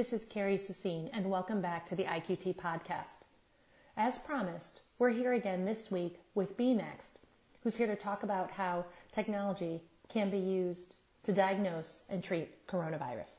This 0.00 0.14
is 0.14 0.24
Carrie 0.24 0.56
Sassine, 0.56 1.10
and 1.12 1.28
welcome 1.28 1.60
back 1.60 1.84
to 1.88 1.94
the 1.94 2.04
IQT 2.04 2.56
podcast. 2.56 3.18
As 3.98 4.16
promised, 4.16 4.80
we're 4.98 5.10
here 5.10 5.34
again 5.34 5.66
this 5.66 5.90
week 5.90 6.18
with 6.34 6.56
bNext, 6.56 7.10
who's 7.62 7.76
here 7.76 7.86
to 7.86 7.96
talk 7.96 8.22
about 8.22 8.50
how 8.50 8.86
technology 9.12 9.82
can 10.08 10.30
be 10.30 10.38
used 10.38 10.94
to 11.24 11.34
diagnose 11.34 12.02
and 12.08 12.24
treat 12.24 12.66
coronavirus. 12.66 13.34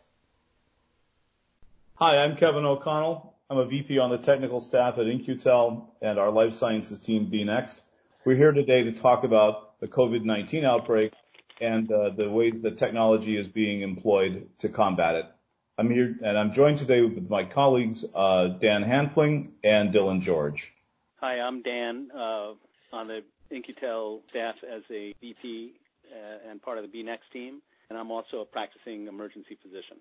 Hi, 1.95 2.18
I'm 2.18 2.36
Kevin 2.36 2.64
O'Connell. 2.64 3.34
I'm 3.50 3.57
a 3.57 3.66
VP 3.66 3.98
on 3.98 4.12
the 4.12 4.20
technical 4.20 4.59
staff 4.59 5.00
at 5.00 5.07
In-Q-Tel 5.07 5.96
and 6.04 6.20
our 6.20 6.30
life 6.30 6.54
sciences 6.54 7.00
team, 7.00 7.25
bNext. 7.25 7.80
We're 8.23 8.38
here 8.38 8.52
today 8.52 8.84
to 8.84 8.91
talk 8.91 9.23
about 9.23 9.80
the 9.80 9.88
COVID-19 9.88 10.64
outbreak 10.64 11.14
and 11.59 11.91
uh, 11.91 12.12
the 12.12 12.30
ways 12.30 12.62
that 12.62 12.78
technology 12.78 13.36
is 13.36 13.48
being 13.48 13.81
employed 13.81 14.48
to 14.59 14.70
combat 14.70 15.16
it. 15.16 15.25
I'm 15.77 15.89
here, 15.89 16.16
and 16.23 16.38
I'm 16.38 16.53
joined 16.53 16.80
today 16.80 17.02
with 17.02 17.30
my 17.30 17.45
colleagues, 17.45 18.05
uh, 18.13 18.48
Dan 18.48 18.84
Hanfling 18.84 19.52
and 19.63 19.94
Dylan 19.94 20.21
George. 20.21 20.71
Hi, 21.16 21.39
I'm 21.39 21.61
Dan, 21.61 22.09
uh, 22.13 22.53
on 22.91 23.07
the 23.07 23.23
In-Q-Tel 23.49 24.21
staff 24.30 24.55
as 24.70 24.84
a 24.91 25.13
VP 25.21 25.73
and 26.49 26.61
part 26.61 26.77
of 26.77 26.84
the 26.84 26.89
bNext 26.89 27.31
team, 27.31 27.61
and 27.89 27.97
I'm 27.97 28.11
also 28.11 28.41
a 28.41 28.45
practicing 28.45 29.07
emergency 29.07 29.57
physician. 29.61 29.97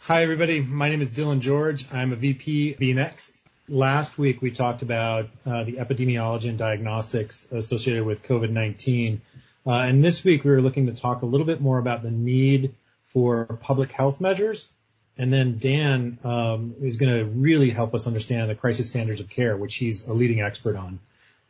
Hi, 0.00 0.22
everybody. 0.22 0.60
My 0.60 0.90
name 0.90 1.00
is 1.00 1.10
Dylan 1.10 1.40
George. 1.40 1.86
I'm 1.90 2.12
a 2.12 2.16
VP 2.16 2.76
bNext. 2.78 3.40
Last 3.66 4.18
week, 4.18 4.42
we 4.42 4.50
talked 4.50 4.82
about 4.82 5.30
uh, 5.46 5.64
the 5.64 5.74
epidemiology 5.74 6.50
and 6.50 6.58
diagnostics 6.58 7.46
associated 7.50 8.04
with 8.04 8.22
COVID-19. 8.22 9.20
Uh, 9.66 9.70
and 9.70 10.04
this 10.04 10.22
week, 10.22 10.44
we 10.44 10.50
were 10.50 10.60
looking 10.60 10.86
to 10.86 10.92
talk 10.92 11.22
a 11.22 11.26
little 11.26 11.46
bit 11.46 11.62
more 11.62 11.78
about 11.78 12.02
the 12.02 12.10
need 12.10 12.74
for 13.02 13.46
public 13.62 13.90
health 13.90 14.20
measures. 14.20 14.68
And 15.16 15.32
then 15.32 15.58
Dan 15.58 16.18
um, 16.24 16.74
is 16.80 16.96
going 16.96 17.14
to 17.14 17.24
really 17.24 17.70
help 17.70 17.94
us 17.94 18.06
understand 18.06 18.50
the 18.50 18.54
crisis 18.54 18.90
standards 18.90 19.20
of 19.20 19.28
care, 19.28 19.56
which 19.56 19.76
he's 19.76 20.04
a 20.04 20.12
leading 20.12 20.40
expert 20.40 20.76
on. 20.76 20.98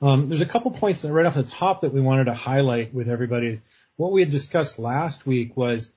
Um, 0.02 0.28
there's 0.28 0.42
a 0.42 0.46
couple 0.46 0.70
points 0.70 1.02
that 1.02 1.12
right 1.12 1.24
off 1.24 1.34
the 1.34 1.44
top 1.44 1.80
that 1.80 1.92
we 1.92 2.00
wanted 2.00 2.24
to 2.24 2.34
highlight 2.34 2.92
with 2.92 3.08
everybody. 3.08 3.58
What 3.96 4.12
we 4.12 4.20
had 4.20 4.30
discussed 4.30 4.78
last 4.78 5.24
week 5.24 5.56
was 5.56 5.90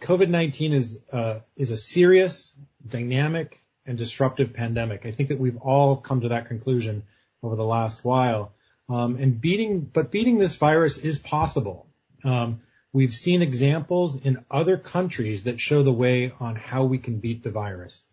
COVID-19 0.00 0.72
is 0.72 0.98
uh, 1.12 1.40
is 1.56 1.70
a 1.70 1.76
serious, 1.76 2.52
dynamic, 2.86 3.62
and 3.86 3.98
disruptive 3.98 4.54
pandemic. 4.54 5.04
I 5.04 5.12
think 5.12 5.28
that 5.28 5.38
we've 5.38 5.58
all 5.58 5.96
come 5.96 6.22
to 6.22 6.28
that 6.28 6.46
conclusion 6.46 7.02
over 7.42 7.56
the 7.56 7.64
last 7.64 8.04
while. 8.04 8.52
Um, 8.88 9.16
and 9.16 9.40
beating, 9.40 9.80
but 9.80 10.10
beating 10.10 10.38
this 10.38 10.56
virus 10.56 10.98
is 10.98 11.18
possible. 11.18 11.86
Um, 12.24 12.62
we've 12.92 13.14
seen 13.14 13.42
examples 13.42 14.16
in 14.16 14.44
other 14.50 14.76
countries 14.76 15.44
that 15.44 15.60
show 15.60 15.82
the 15.82 15.92
way 15.92 16.32
on 16.40 16.56
how 16.56 16.84
we 16.84 16.98
can 16.98 17.18
beat 17.18 17.42
the 17.42 17.50
virus. 17.50 18.04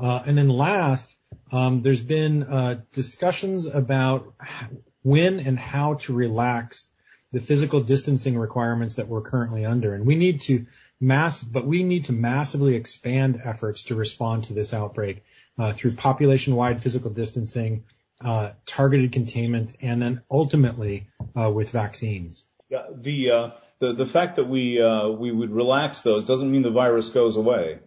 Uh, 0.00 0.22
and 0.26 0.36
then 0.36 0.48
last, 0.48 1.16
um, 1.52 1.82
there's 1.82 2.00
been 2.00 2.42
uh, 2.42 2.80
discussions 2.92 3.66
about 3.66 4.34
when 5.02 5.40
and 5.40 5.58
how 5.58 5.94
to 5.94 6.12
relax 6.12 6.88
the 7.32 7.40
physical 7.40 7.80
distancing 7.80 8.38
requirements 8.38 8.94
that 8.94 9.08
we're 9.08 9.22
currently 9.22 9.64
under. 9.64 9.94
And 9.94 10.06
we 10.06 10.16
need 10.16 10.42
to 10.42 10.66
mass, 11.00 11.42
but 11.42 11.66
we 11.66 11.82
need 11.82 12.06
to 12.06 12.12
massively 12.12 12.74
expand 12.74 13.40
efforts 13.44 13.84
to 13.84 13.94
respond 13.94 14.44
to 14.44 14.54
this 14.54 14.74
outbreak 14.74 15.24
uh, 15.58 15.72
through 15.72 15.94
population-wide 15.94 16.82
physical 16.82 17.10
distancing, 17.10 17.84
uh, 18.24 18.52
targeted 18.66 19.12
containment, 19.12 19.76
and 19.80 20.00
then 20.00 20.22
ultimately 20.30 21.08
uh, 21.38 21.50
with 21.50 21.70
vaccines. 21.70 22.44
Yeah, 22.68 22.86
the 22.94 23.30
uh, 23.30 23.50
the 23.82 23.92
the 23.92 24.06
fact 24.06 24.36
that 24.36 24.48
we 24.48 24.80
uh, 24.80 25.08
we 25.08 25.32
would 25.32 25.50
relax 25.50 26.02
those 26.02 26.24
doesn't 26.24 26.50
mean 26.50 26.62
the 26.62 26.70
virus 26.70 27.08
goes 27.08 27.36
away. 27.36 27.80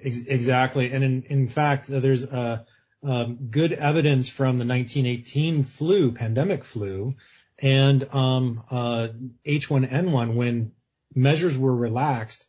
Exactly, 0.00 0.92
and 0.92 1.04
in 1.04 1.22
in 1.24 1.48
fact, 1.48 1.90
uh, 1.90 2.00
there's 2.00 2.24
uh, 2.24 2.64
um, 3.04 3.36
good 3.50 3.72
evidence 3.72 4.30
from 4.30 4.58
the 4.58 4.64
1918 4.64 5.62
flu, 5.62 6.12
pandemic 6.12 6.64
flu, 6.64 7.14
and 7.58 8.02
um, 8.14 8.64
uh, 8.70 9.08
H1N1 9.44 10.34
when 10.34 10.72
measures 11.14 11.58
were 11.58 11.74
relaxed, 11.74 12.46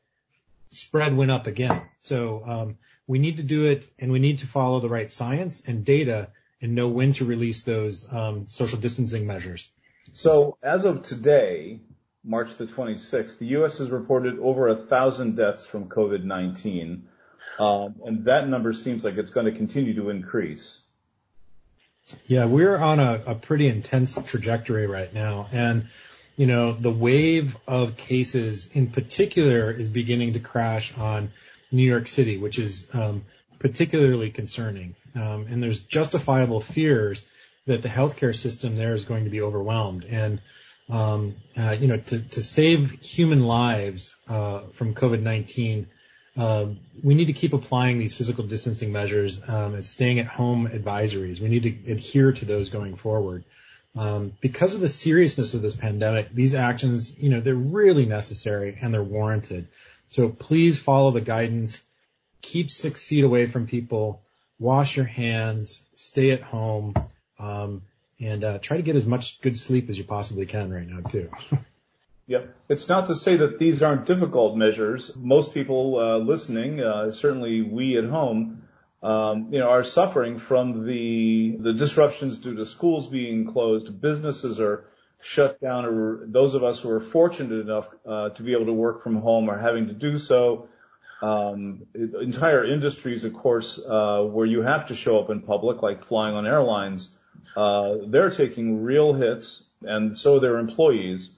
spread 0.69 1.17
went 1.17 1.31
up 1.31 1.45
again. 1.45 1.81
So 1.99 2.41
um, 2.45 2.77
we 3.05 3.19
need 3.19 3.37
to 3.37 3.43
do 3.43 3.65
it, 3.65 3.85
and 3.99 4.13
we 4.13 4.19
need 4.19 4.39
to 4.39 4.47
follow 4.47 4.79
the 4.79 4.89
right 4.89 5.11
science 5.11 5.61
and 5.67 5.83
data 5.83 6.29
and 6.61 6.73
know 6.73 6.87
when 6.87 7.11
to 7.13 7.25
release 7.25 7.63
those 7.63 8.07
um, 8.13 8.47
social 8.47 8.79
distancing 8.79 9.27
measures. 9.27 9.69
So 10.13 10.57
as 10.63 10.85
of 10.85 11.03
today, 11.03 11.81
March 12.29 12.57
the 12.57 12.65
26th, 12.65 13.39
the 13.39 13.47
U.S. 13.47 13.79
has 13.79 13.89
reported 13.89 14.37
over 14.37 14.67
a 14.67 14.75
thousand 14.75 15.35
deaths 15.35 15.65
from 15.65 15.89
COVID-19, 15.89 17.01
um, 17.57 17.95
and 18.05 18.25
that 18.25 18.47
number 18.47 18.71
seems 18.71 19.03
like 19.03 19.17
it's 19.17 19.31
going 19.31 19.47
to 19.47 19.51
continue 19.51 19.95
to 19.95 20.11
increase. 20.11 20.79
Yeah, 22.27 22.45
we're 22.45 22.77
on 22.77 22.99
a, 22.99 23.23
a 23.25 23.35
pretty 23.35 23.67
intense 23.67 24.19
trajectory 24.27 24.85
right 24.85 25.11
now, 25.11 25.47
and 25.51 25.87
you 26.37 26.45
know, 26.45 26.71
the 26.71 26.91
wave 26.91 27.57
of 27.67 27.97
cases 27.97 28.69
in 28.73 28.91
particular 28.91 29.71
is 29.71 29.89
beginning 29.89 30.33
to 30.33 30.39
crash 30.39 30.95
on 30.97 31.31
New 31.71 31.83
York 31.83 32.07
City, 32.07 32.37
which 32.37 32.59
is 32.59 32.85
um, 32.93 33.25
particularly 33.57 34.29
concerning. 34.29 34.95
Um, 35.15 35.47
and 35.49 35.61
there's 35.61 35.79
justifiable 35.79 36.61
fears 36.61 37.25
that 37.65 37.81
the 37.81 37.89
healthcare 37.89 38.35
system 38.35 38.75
there 38.75 38.93
is 38.93 39.03
going 39.03 39.25
to 39.25 39.29
be 39.29 39.41
overwhelmed. 39.41 40.05
And 40.05 40.39
um, 40.89 41.35
uh, 41.55 41.75
you 41.79 41.87
know, 41.87 41.97
to, 41.97 42.21
to 42.21 42.43
save 42.43 42.91
human 43.01 43.43
lives 43.43 44.15
uh, 44.27 44.61
from 44.71 44.95
COVID-19, 44.95 45.85
uh, 46.37 46.67
we 47.03 47.15
need 47.15 47.25
to 47.25 47.33
keep 47.33 47.53
applying 47.53 47.99
these 47.99 48.13
physical 48.13 48.45
distancing 48.45 48.91
measures 48.91 49.41
um, 49.47 49.75
and 49.75 49.85
staying 49.85 50.19
at 50.19 50.25
home 50.25 50.67
advisories. 50.67 51.39
We 51.39 51.49
need 51.49 51.63
to 51.63 51.91
adhere 51.91 52.31
to 52.31 52.45
those 52.45 52.69
going 52.69 52.95
forward. 52.95 53.43
Um, 53.95 54.33
because 54.39 54.75
of 54.75 54.81
the 54.81 54.89
seriousness 54.89 55.53
of 55.53 55.61
this 55.61 55.75
pandemic, 55.75 56.33
these 56.33 56.55
actions, 56.55 57.17
you 57.17 57.29
know, 57.29 57.41
they're 57.41 57.55
really 57.55 58.05
necessary 58.05 58.77
and 58.79 58.93
they're 58.93 59.03
warranted. 59.03 59.67
So 60.09 60.29
please 60.29 60.79
follow 60.79 61.11
the 61.11 61.21
guidance. 61.21 61.81
Keep 62.41 62.71
six 62.71 63.03
feet 63.03 63.23
away 63.23 63.47
from 63.47 63.67
people. 63.67 64.21
Wash 64.59 64.95
your 64.95 65.05
hands. 65.05 65.81
Stay 65.93 66.31
at 66.31 66.41
home. 66.41 66.93
Um, 67.37 67.83
and 68.19 68.43
uh, 68.43 68.59
try 68.59 68.77
to 68.77 68.83
get 68.83 68.95
as 68.95 69.05
much 69.05 69.41
good 69.41 69.57
sleep 69.57 69.89
as 69.89 69.97
you 69.97 70.03
possibly 70.03 70.45
can 70.45 70.71
right 70.71 70.87
now 70.87 71.01
too. 71.01 71.29
Yep. 72.29 72.55
It's 72.69 72.87
not 72.87 73.07
to 73.07 73.15
say 73.15 73.37
that 73.37 73.57
these 73.57 73.81
aren't 73.81 74.05
difficult 74.05 74.55
measures. 74.55 75.11
Most 75.17 75.51
people 75.51 75.97
uh, 75.99 76.17
listening, 76.19 76.79
uh, 76.79 77.11
certainly 77.11 77.63
we 77.63 77.97
at 77.97 78.03
home, 78.03 78.61
um, 79.01 79.47
you 79.51 79.57
know, 79.57 79.67
are 79.67 79.83
suffering 79.83 80.37
from 80.37 80.85
the 80.85 81.57
the 81.59 81.73
disruptions 81.73 82.37
due 82.37 82.55
to 82.55 82.67
schools 82.67 83.07
being 83.07 83.47
closed, 83.47 83.99
businesses 83.99 84.59
are 84.59 84.85
shut 85.21 85.59
down, 85.59 85.85
or 85.85 86.27
those 86.27 86.53
of 86.53 86.63
us 86.63 86.79
who 86.79 86.91
are 86.91 87.01
fortunate 87.01 87.61
enough 87.61 87.87
uh, 88.05 88.29
to 88.29 88.43
be 88.43 88.51
able 88.51 88.67
to 88.67 88.73
work 88.73 89.01
from 89.01 89.15
home 89.15 89.49
are 89.49 89.57
having 89.57 89.87
to 89.87 89.93
do 89.93 90.19
so. 90.19 90.69
Um, 91.23 91.87
entire 91.95 92.63
industries, 92.63 93.23
of 93.23 93.33
course, 93.33 93.79
uh, 93.79 94.21
where 94.21 94.45
you 94.45 94.61
have 94.61 94.89
to 94.89 94.95
show 94.95 95.19
up 95.19 95.31
in 95.31 95.41
public, 95.41 95.81
like 95.81 96.05
flying 96.05 96.35
on 96.35 96.45
airlines, 96.45 97.09
they're 97.55 98.31
taking 98.31 98.83
real 98.83 99.13
hits, 99.13 99.63
and 99.81 100.17
so 100.17 100.37
are 100.37 100.39
their 100.39 100.57
employees. 100.57 101.31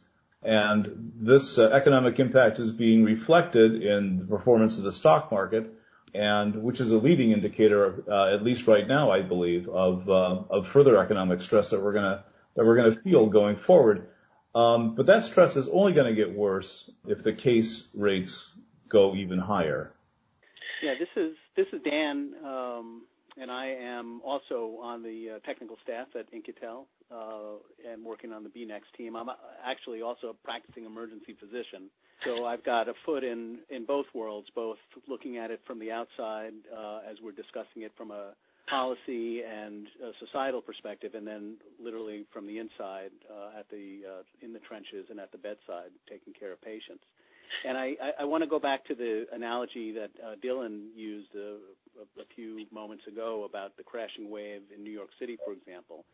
And 0.44 1.14
this 1.20 1.60
uh, 1.60 1.70
economic 1.70 2.20
impact 2.20 2.60
is 2.60 2.72
being 2.72 3.04
reflected 3.04 3.84
in 3.84 4.20
the 4.20 4.26
performance 4.26 4.78
of 4.78 4.84
the 4.84 4.94
stock 4.94 5.32
market 5.32 5.72
and 6.14 6.64
which 6.64 6.82
is 6.82 6.92
a 6.92 6.98
leading 6.98 7.32
indicator, 7.32 8.04
uh, 8.10 8.34
at 8.34 8.44
least 8.44 8.68
right 8.68 8.88
now, 8.88 9.12
I 9.12 9.22
believe, 9.22 9.70
of 9.70 10.10
uh, 10.10 10.62
further 10.64 10.98
economic 10.98 11.42
stress 11.42 11.70
that 11.70 11.82
we're 11.82 11.94
we're 12.56 12.76
gonna 12.76 13.02
feel 13.02 13.28
going 13.28 13.56
forward. 13.56 14.08
Um, 14.54 14.96
but 14.96 15.06
that 15.06 15.24
stress 15.24 15.56
is 15.56 15.68
only 15.70 15.94
going 15.94 16.08
to 16.08 16.16
get 16.16 16.36
worse 16.36 16.90
if 17.08 17.24
the 17.24 17.32
case 17.32 17.88
rates 17.94 18.52
go 18.90 19.16
even 19.16 19.40
higher. 19.40 19.94
Yeah, 20.84 20.96
this 21.00 21.08
is 21.16 21.38
this 21.56 21.68
is 21.72 21.82
Dan, 21.84 22.34
um, 22.44 23.04
and 23.38 23.52
I 23.52 23.68
am 23.68 24.22
also 24.24 24.78
on 24.82 25.04
the 25.04 25.32
uh, 25.36 25.40
technical 25.46 25.78
staff 25.84 26.08
at 26.16 26.28
In-Q-Tel 26.32 26.86
uh, 27.12 27.90
and 27.90 28.04
working 28.04 28.34
on 28.34 28.44
the 28.44 28.50
bNext 28.50 28.92
team. 28.98 29.16
I'm 29.16 29.30
actually 29.64 30.02
also 30.02 30.28
a 30.30 30.34
practicing 30.34 30.86
emergency 30.86 31.36
physician. 31.40 31.90
So 32.24 32.46
I've 32.46 32.64
got 32.64 32.88
a 32.88 32.94
foot 33.06 33.24
in, 33.24 33.60
in 33.70 33.86
both 33.86 34.06
worlds, 34.14 34.50
both 34.54 34.78
looking 35.08 35.38
at 35.38 35.50
it 35.50 35.62
from 35.66 35.80
the 35.80 35.92
outside 35.92 36.54
uh, 36.76 37.00
as 37.10 37.18
we're 37.22 37.32
discussing 37.32 37.82
it 37.82 37.92
from 37.98 38.12
a 38.12 38.34
policy 38.68 39.44
and 39.44 39.88
a 40.04 40.12
societal 40.20 40.62
perspective, 40.62 41.16
and 41.16 41.26
then 41.26 41.56
literally 41.84 42.26
from 42.32 42.48
the 42.48 42.60
inside 42.60 43.12
uh, 43.30 43.60
at 43.60 43.70
the 43.70 44.02
uh, 44.08 44.24
in 44.46 44.54
the 44.54 44.60
trenches 44.60 45.08
and 45.10 45.20
at 45.20 45.32
the 45.32 45.38
bedside, 45.38 45.92
taking 46.08 46.34
care 46.34 46.52
of 46.52 46.62
patients. 46.62 47.04
And 47.66 47.78
I, 47.78 47.96
I, 48.02 48.12
I 48.22 48.24
want 48.26 48.44
to 48.44 48.50
go 48.50 48.60
back 48.60 48.86
to 48.86 48.96
the 48.96 49.28
analogy 49.34 49.92
that 49.94 50.12
uh, 50.24 50.36
Dylan 50.44 50.96
used 50.96 51.36
uh, 51.36 51.58
a, 52.00 52.22
a 52.22 52.26
few 52.36 52.66
moments 52.72 53.04
ago 53.08 53.48
about 53.50 53.78
the 53.78 53.84
crashing 53.84 54.30
wave 54.30 54.62
in 54.76 54.84
New 54.84 54.92
York 54.92 55.10
City, 55.20 55.38
for 55.46 55.54
example. 55.54 56.06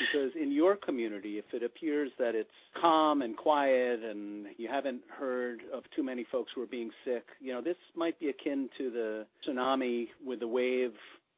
Because 0.00 0.32
in 0.40 0.50
your 0.50 0.76
community, 0.76 1.38
if 1.38 1.44
it 1.52 1.62
appears 1.62 2.10
that 2.18 2.34
it's 2.34 2.48
calm 2.80 3.22
and 3.22 3.36
quiet 3.36 4.02
and 4.02 4.46
you 4.56 4.68
haven't 4.68 5.02
heard 5.08 5.60
of 5.72 5.84
too 5.94 6.02
many 6.02 6.24
folks 6.32 6.52
who 6.54 6.62
are 6.62 6.66
being 6.66 6.90
sick, 7.04 7.24
you 7.40 7.52
know, 7.52 7.60
this 7.60 7.76
might 7.94 8.18
be 8.18 8.30
akin 8.30 8.70
to 8.78 8.90
the 8.90 9.26
tsunami 9.46 10.08
with 10.24 10.40
the 10.40 10.48
wave 10.48 10.92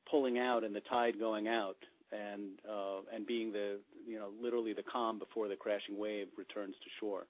pulling 0.09 0.39
out 0.39 0.63
and 0.63 0.75
the 0.75 0.81
tide 0.89 1.19
going 1.19 1.49
out 1.49 1.77
and 2.13 2.61
uh, 2.69 3.01
and 3.13 3.27
being 3.27 3.53
the 3.53 3.79
you 4.07 4.19
know 4.19 4.29
literally 4.41 4.73
the 4.73 4.83
calm 4.83 5.19
before 5.19 5.49
the 5.49 5.57
crashing 5.57 5.99
wave 5.99 6.29
returns 6.37 6.75
to 6.83 6.91
shore. 7.01 7.27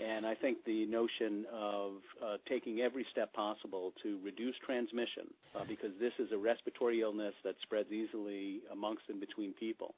And 0.00 0.26
I 0.26 0.34
think 0.34 0.64
the 0.64 0.86
notion 0.86 1.46
of 1.52 1.92
uh, 2.22 2.36
taking 2.48 2.80
every 2.80 3.06
step 3.10 3.32
possible 3.32 3.92
to 4.02 4.18
reduce 4.24 4.56
transmission, 4.64 5.32
uh, 5.54 5.64
because 5.68 5.92
this 6.00 6.12
is 6.18 6.32
a 6.32 6.38
respiratory 6.38 7.02
illness 7.02 7.34
that 7.44 7.54
spreads 7.62 7.92
easily 7.92 8.60
amongst 8.72 9.04
and 9.08 9.20
between 9.20 9.52
people, 9.52 9.94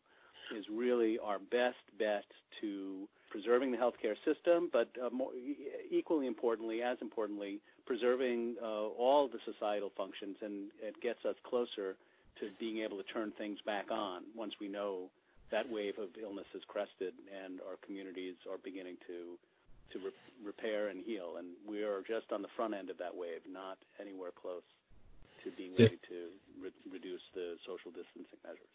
is 0.55 0.67
really 0.71 1.19
our 1.19 1.39
best 1.39 1.79
bet 1.99 2.25
to 2.61 3.09
preserving 3.31 3.73
the 3.73 3.79
healthcare 3.79 4.17
system, 4.25 4.69
but 4.73 4.89
uh, 5.03 5.09
more, 5.11 5.31
equally 5.91 6.27
importantly, 6.27 6.83
as 6.83 6.99
importantly, 7.01 7.61
preserving 7.87 8.57
uh, 8.63 8.67
all 8.67 9.29
the 9.29 9.39
societal 9.45 9.91
functions, 9.97 10.37
and 10.43 10.71
it 10.83 11.01
gets 11.01 11.25
us 11.25 11.35
closer 11.45 11.97
to 12.41 12.49
being 12.59 12.79
able 12.79 12.97
to 12.97 13.05
turn 13.05 13.33
things 13.39 13.59
back 13.65 13.91
on 13.91 14.23
once 14.37 14.55
we 14.61 14.69
know 14.69 15.09
that 15.51 15.71
wave 15.71 15.99
of 15.99 16.09
illness 16.21 16.47
has 16.53 16.63
crested 16.67 17.15
and 17.45 17.61
our 17.61 17.77
communities 17.85 18.35
are 18.51 18.59
beginning 18.65 18.97
to 19.07 19.39
to 19.93 19.99
re- 19.99 20.23
repair 20.45 20.89
and 20.89 21.03
heal. 21.05 21.37
And 21.39 21.49
we 21.69 21.83
are 21.83 22.03
just 22.07 22.33
on 22.33 22.43
the 22.43 22.49
front 22.57 22.75
end 22.75 22.91
of 22.91 22.99
that 22.99 23.17
wave, 23.17 23.41
not 23.51 23.79
anywhere 24.01 24.31
close 24.31 24.63
to 25.45 25.51
being 25.51 25.73
ready 25.79 25.99
to 26.09 26.17
re- 26.63 26.93
reduce 26.93 27.23
the 27.35 27.57
social 27.67 27.91
distancing 27.91 28.39
measures. 28.45 28.69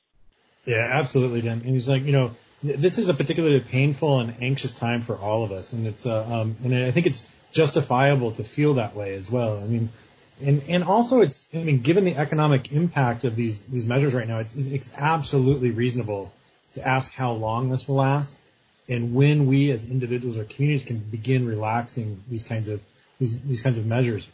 Yeah, 0.66 0.88
absolutely, 1.00 1.42
Dan. 1.42 1.62
And 1.62 1.72
he's 1.72 1.90
like, 1.90 2.04
you 2.04 2.12
know, 2.12 2.32
this 2.62 2.98
is 2.98 3.10
a 3.10 3.14
particularly 3.14 3.60
painful 3.60 4.20
and 4.20 4.36
anxious 4.42 4.74
time 4.74 5.02
for 5.02 5.16
all 5.16 5.44
of 5.44 5.52
us, 5.52 5.74
and 5.74 5.88
it's 5.88 6.06
uh, 6.06 6.42
um, 6.42 6.56
and 6.64 6.76
I 6.76 6.92
think 6.92 7.08
it's 7.08 7.26
justifiable 7.52 8.32
to 8.34 8.44
feel 8.44 8.76
that 8.76 8.96
way 8.96 9.16
as 9.16 9.32
well. 9.32 9.58
I 9.58 9.66
mean, 9.66 9.90
and 10.44 10.62
and 10.68 10.84
also 10.84 11.22
it's 11.22 11.48
I 11.54 11.64
mean, 11.64 11.82
given 11.82 12.04
the 12.04 12.18
economic 12.18 12.72
impact 12.74 13.24
of 13.24 13.36
these 13.36 13.62
these 13.64 13.86
measures 13.86 14.14
right 14.14 14.28
now, 14.28 14.40
it's, 14.40 14.54
it's 14.56 14.92
absolutely 14.98 15.72
reasonable 15.72 16.34
to 16.74 16.86
ask 16.86 17.12
how 17.14 17.32
long 17.32 17.70
this 17.70 17.88
will 17.88 17.96
last 17.96 18.38
and 18.90 19.14
when 19.14 19.46
we 19.46 19.72
as 19.72 19.86
individuals 19.86 20.38
or 20.38 20.44
communities 20.44 20.86
can 20.86 20.98
begin 20.98 21.48
relaxing 21.48 22.22
these 22.28 22.44
kinds 22.44 22.68
of 22.68 22.82
these, 23.20 23.40
these 23.42 23.62
kinds 23.62 23.78
of 23.78 23.86
measures. 23.86 24.28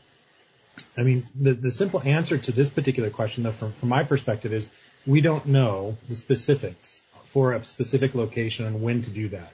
I 0.97 1.03
mean, 1.03 1.23
the, 1.39 1.53
the 1.53 1.71
simple 1.71 2.01
answer 2.03 2.37
to 2.37 2.51
this 2.51 2.69
particular 2.69 3.09
question, 3.09 3.43
though, 3.43 3.51
from, 3.51 3.73
from 3.73 3.89
my 3.89 4.03
perspective, 4.03 4.53
is 4.53 4.69
we 5.05 5.21
don't 5.21 5.45
know 5.47 5.97
the 6.07 6.15
specifics 6.15 7.01
for 7.25 7.53
a 7.53 7.65
specific 7.65 8.15
location 8.15 8.65
and 8.65 8.81
when 8.81 9.01
to 9.01 9.09
do 9.09 9.29
that. 9.29 9.51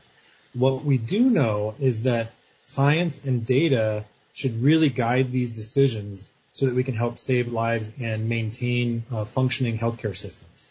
What 0.54 0.84
we 0.84 0.98
do 0.98 1.30
know 1.30 1.76
is 1.80 2.02
that 2.04 2.32
science 2.66 3.24
and 3.24 3.46
data 3.46 4.06
should 4.34 4.62
really 4.62 4.90
guide 4.90 5.32
these 5.32 5.52
decisions 5.52 6.30
so 6.54 6.66
that 6.66 6.76
we 6.76 6.84
can 6.84 6.96
help 6.96 7.18
save 7.18 7.52
lives 7.52 7.92
and 8.00 8.28
maintain 8.28 9.04
uh, 9.12 9.26
functioning 9.26 9.78
healthcare 9.78 10.16
systems. 10.16 10.70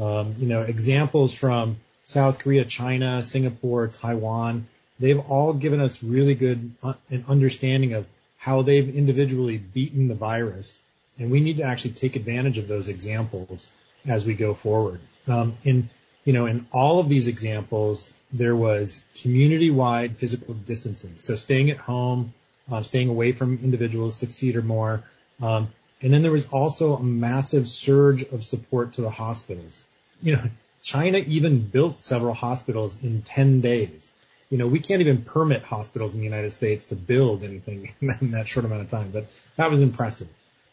Um, 0.00 0.34
you 0.38 0.48
know, 0.48 0.62
examples 0.62 1.32
from 1.32 1.76
South 2.04 2.38
Korea, 2.38 2.64
China, 2.64 3.22
Singapore, 3.22 3.88
Taiwan, 3.88 4.66
they've 4.98 5.18
all 5.18 5.52
given 5.52 5.80
us 5.80 6.02
really 6.02 6.34
good 6.34 6.72
uh, 6.82 6.94
an 7.10 7.24
understanding 7.28 7.94
of 7.94 8.06
how 8.38 8.62
they've 8.62 8.96
individually 8.96 9.56
beaten 9.58 10.08
the 10.08 10.14
virus. 10.14 10.80
And 11.18 11.30
we 11.30 11.40
need 11.40 11.58
to 11.58 11.62
actually 11.62 11.92
take 11.92 12.16
advantage 12.16 12.58
of 12.58 12.68
those 12.68 12.88
examples 12.88 13.70
as 14.06 14.26
we 14.26 14.34
go 14.34 14.54
forward. 14.54 15.00
Um, 15.28 15.56
in, 15.62 15.90
you 16.24 16.32
know, 16.32 16.46
in 16.46 16.66
all 16.72 16.98
of 16.98 17.08
these 17.08 17.28
examples, 17.28 18.12
there 18.32 18.56
was 18.56 19.00
community-wide 19.22 20.18
physical 20.18 20.54
distancing. 20.54 21.14
So 21.18 21.36
staying 21.36 21.70
at 21.70 21.76
home, 21.76 22.32
uh, 22.70 22.82
staying 22.82 23.08
away 23.08 23.32
from 23.32 23.60
individuals 23.62 24.16
six 24.16 24.38
feet 24.38 24.56
or 24.56 24.62
more. 24.62 25.04
Um, 25.40 25.68
and 26.00 26.12
then 26.12 26.22
there 26.22 26.32
was 26.32 26.46
also 26.48 26.96
a 26.96 27.02
massive 27.02 27.68
surge 27.68 28.22
of 28.22 28.42
support 28.42 28.94
to 28.94 29.02
the 29.02 29.10
hospitals. 29.10 29.84
You 30.22 30.36
know, 30.36 30.44
China 30.82 31.18
even 31.18 31.60
built 31.60 32.02
several 32.02 32.34
hospitals 32.34 32.96
in 33.02 33.22
10 33.22 33.60
days. 33.60 34.12
You 34.50 34.58
know, 34.58 34.66
we 34.66 34.80
can't 34.80 35.00
even 35.00 35.22
permit 35.22 35.62
hospitals 35.62 36.12
in 36.14 36.18
the 36.18 36.24
United 36.24 36.50
States 36.50 36.84
to 36.86 36.96
build 36.96 37.42
anything 37.42 37.92
in 38.00 38.32
that 38.32 38.48
short 38.48 38.66
amount 38.66 38.82
of 38.82 38.90
time, 38.90 39.10
but 39.10 39.26
that 39.56 39.70
was 39.70 39.80
impressive. 39.80 40.28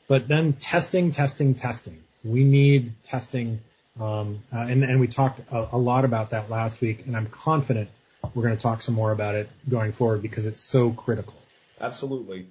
But 0.07 0.27
then 0.27 0.53
testing, 0.53 1.11
testing, 1.11 1.55
testing. 1.55 2.03
We 2.23 2.43
need 2.43 2.93
testing. 3.03 3.61
Um, 3.99 4.43
uh, 4.51 4.59
and, 4.59 4.83
and 4.83 4.99
we 4.99 5.07
talked 5.07 5.39
a, 5.51 5.69
a 5.73 5.77
lot 5.77 6.03
about 6.03 6.31
that 6.31 6.49
last 6.49 6.81
week, 6.81 7.05
and 7.05 7.15
I'm 7.15 7.27
confident 7.27 7.89
we're 8.33 8.43
going 8.43 8.57
to 8.57 8.61
talk 8.61 8.81
some 8.81 8.95
more 8.95 9.11
about 9.11 9.35
it 9.35 9.49
going 9.67 9.91
forward 9.91 10.21
because 10.21 10.45
it's 10.45 10.61
so 10.61 10.91
critical. 10.91 11.33
Absolutely. 11.79 12.47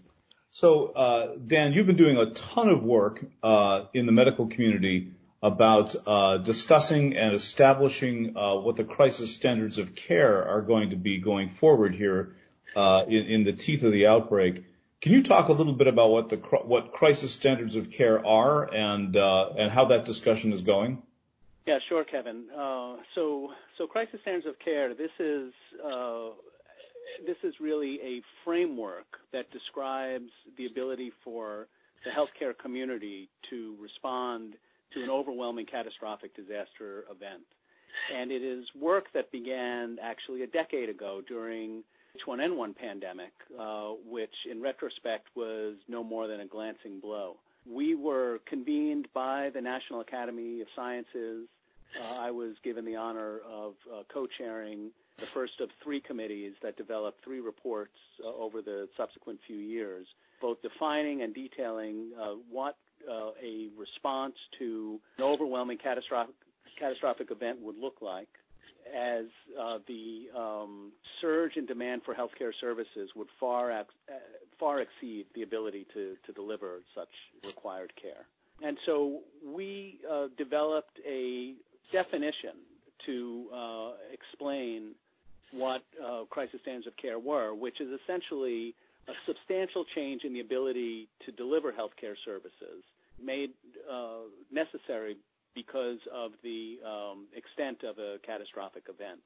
So, 0.51 0.87
uh, 0.89 1.35
Dan, 1.47 1.73
you've 1.73 1.87
been 1.87 1.97
doing 1.97 2.17
a 2.17 2.31
ton 2.31 2.69
of 2.69 2.83
work 2.83 3.25
uh, 3.43 3.85
in 3.93 4.07
the 4.07 4.13
medical 4.13 4.47
community 4.47 5.13
about 5.43 5.95
uh, 6.07 6.39
discussing 6.39 7.17
and 7.17 7.35
establishing 7.35 8.37
uh, 8.37 8.57
what 8.57 8.77
the 8.77 8.85
crisis 8.85 9.35
standards 9.35 9.79
of 9.79 9.95
care 9.95 10.45
are 10.47 10.63
going 10.63 10.91
to 10.91 10.97
be 10.97 11.19
going 11.19 11.49
forward 11.49 11.95
here 11.95 12.35
uh, 12.75 13.05
in, 13.09 13.45
the 13.45 13.53
teeth 13.53 13.83
of 13.83 13.93
the 13.93 14.07
outbreak. 14.07 14.65
Can 15.01 15.13
you 15.13 15.23
talk 15.23 15.49
a 15.49 15.53
little 15.53 15.73
bit 15.73 15.87
about 15.87 16.11
what 16.11 16.29
the 16.29 16.37
what 16.37 16.93
crisis 16.93 17.33
standards 17.33 17.77
of 17.77 17.91
care 17.91 18.25
are 18.27 18.73
and 18.73 19.17
uh, 19.17 19.51
and 19.57 19.71
how 19.71 19.87
that 19.87 20.05
discussion 20.05 20.53
is 20.53 20.63
going? 20.63 21.03
Yeah, 21.67 21.79
sure, 21.89 22.03
Kevin. 22.05 22.47
Uh, 22.51 22.97
so 23.15 23.53
so 23.77 23.87
crisis 23.87 24.21
standards 24.23 24.47
of 24.47 24.59
care. 24.59 24.95
This 24.95 25.13
is 25.21 25.53
uh, 25.85 26.31
this 27.27 27.37
is 27.45 27.55
really 27.61 28.01
a 28.03 28.23
framework 28.45 29.07
that 29.33 29.51
describes 29.53 30.31
the 30.57 30.67
ability 30.67 31.13
for 31.23 31.69
the 32.05 32.11
healthcare 32.11 32.57
community 32.57 33.29
to 33.51 33.77
respond 33.81 34.55
to 34.95 35.03
an 35.03 35.11
overwhelming 35.11 35.67
catastrophic 35.67 36.35
disaster 36.35 37.05
event. 37.11 37.43
And 38.15 38.31
it 38.31 38.43
is 38.43 38.67
work 38.79 39.07
that 39.15 39.33
began 39.33 39.99
actually 40.01 40.43
a 40.43 40.47
decade 40.47 40.89
ago 40.89 41.23
during 41.27 41.83
H1N1 42.27 42.77
pandemic, 42.77 43.33
uh, 43.59 43.91
which 44.05 44.35
in 44.51 44.61
retrospect 44.61 45.29
was 45.35 45.77
no 45.89 46.03
more 46.03 46.27
than 46.27 46.41
a 46.41 46.47
glancing 46.47 47.01
blow. 47.01 47.37
We 47.67 47.95
were 47.95 48.41
convened 48.47 49.09
by 49.13 49.51
the 49.53 49.61
National 49.61 50.01
Academy 50.01 50.61
of 50.61 50.69
Sciences. 50.75 51.49
Uh, 51.99 52.21
I 52.21 52.31
was 52.31 52.55
given 52.63 52.85
the 52.85 52.97
honor 52.97 53.41
of 53.47 53.75
uh, 53.93 54.03
co-chairing 54.13 54.91
the 55.19 55.27
first 55.27 55.61
of 55.61 55.69
three 55.83 56.01
committees 56.01 56.55
that 56.63 56.77
developed 56.77 57.25
three 57.25 57.41
reports 57.41 57.97
uh, 58.25 58.29
over 58.29 58.63
the 58.63 58.89
subsequent 58.97 59.41
few 59.47 59.57
years, 59.57 60.07
both 60.41 60.63
defining 60.63 61.23
and 61.23 61.35
detailing 61.35 62.13
uh, 62.21 62.35
what 62.51 62.77
uh, 63.11 63.31
a 63.43 63.69
response 63.77 64.35
to 64.59 65.01
an 65.19 65.25
overwhelming 65.25 65.79
catastrophic 65.79 66.35
catastrophic 66.79 67.31
event 67.31 67.61
would 67.61 67.77
look 67.77 67.97
like 68.01 68.29
as 68.95 69.27
uh, 69.61 69.79
the 69.87 70.29
um, 70.37 70.93
surge 71.21 71.57
in 71.57 71.67
demand 71.67 72.03
for 72.05 72.15
healthcare 72.15 72.53
services 72.61 73.11
would 73.17 73.29
far 73.39 73.71
ex- 73.71 73.95
uh, 74.09 74.15
far 74.59 74.81
exceed 74.81 75.27
the 75.35 75.43
ability 75.43 75.87
to, 75.93 76.17
to 76.25 76.33
deliver 76.33 76.81
such 76.95 77.09
required 77.45 77.93
care. 78.01 78.27
And 78.63 78.79
so 78.87 79.21
we 79.45 80.01
uh, 80.11 80.29
developed 80.37 80.99
a 81.07 81.55
definition 81.93 82.57
to 83.07 83.47
uh, 83.55 83.91
explain 84.13 84.95
what 85.53 85.83
uh, 86.05 86.25
crisis 86.29 86.61
standards 86.63 86.87
of 86.87 86.97
care 86.97 87.19
were, 87.19 87.55
which 87.55 87.81
is 87.81 87.89
essentially 88.03 88.75
a 89.09 89.13
substantial 89.25 89.85
change 89.95 90.25
in 90.25 90.33
the 90.33 90.41
ability 90.41 91.09
to 91.25 91.33
deliver 91.33 91.73
healthcare 91.73 92.15
services 92.25 92.85
made 93.23 93.51
uh, 93.91 94.29
necessary 94.53 95.17
because 95.55 95.99
of 96.15 96.33
the 96.43 96.79
um, 96.87 97.27
extent 97.35 97.83
of 97.83 97.99
a 97.99 98.19
catastrophic 98.25 98.85
event. 98.89 99.21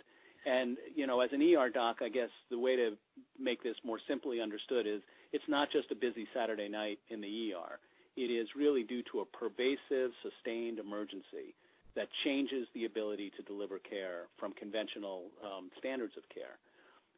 And, 0.47 0.77
you 0.95 1.07
know, 1.07 1.21
as 1.21 1.31
an 1.33 1.43
ER 1.43 1.69
doc, 1.69 1.99
I 2.01 2.09
guess 2.09 2.31
the 2.51 2.59
way 2.59 2.77
to 2.77 2.97
make 3.39 3.63
this 3.63 3.77
more 3.85 3.99
simply 4.09 4.41
understood 4.41 4.87
is 4.87 5.03
it's 5.33 5.45
not 5.49 5.69
just 5.71 5.91
a 5.91 5.95
busy 5.95 6.27
Saturday 6.35 6.69
night 6.69 6.99
in 7.11 7.21
the 7.21 7.53
ER. 7.53 7.79
It 8.17 8.31
is 8.31 8.49
really 8.57 8.83
due 8.83 9.03
to 9.13 9.21
a 9.21 9.25
pervasive, 9.25 10.11
sustained 10.23 10.79
emergency 10.79 11.55
that 11.95 12.09
changes 12.25 12.67
the 12.75 12.87
ability 12.87 13.31
to 13.37 13.43
deliver 13.43 13.79
care 13.79 14.25
from 14.39 14.53
conventional 14.53 15.31
um, 15.45 15.71
standards 15.79 16.15
of 16.17 16.23
care. 16.35 16.59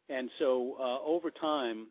And 0.09 0.29
so 0.37 0.75
uh, 0.79 0.99
over 1.03 1.31
time, 1.31 1.87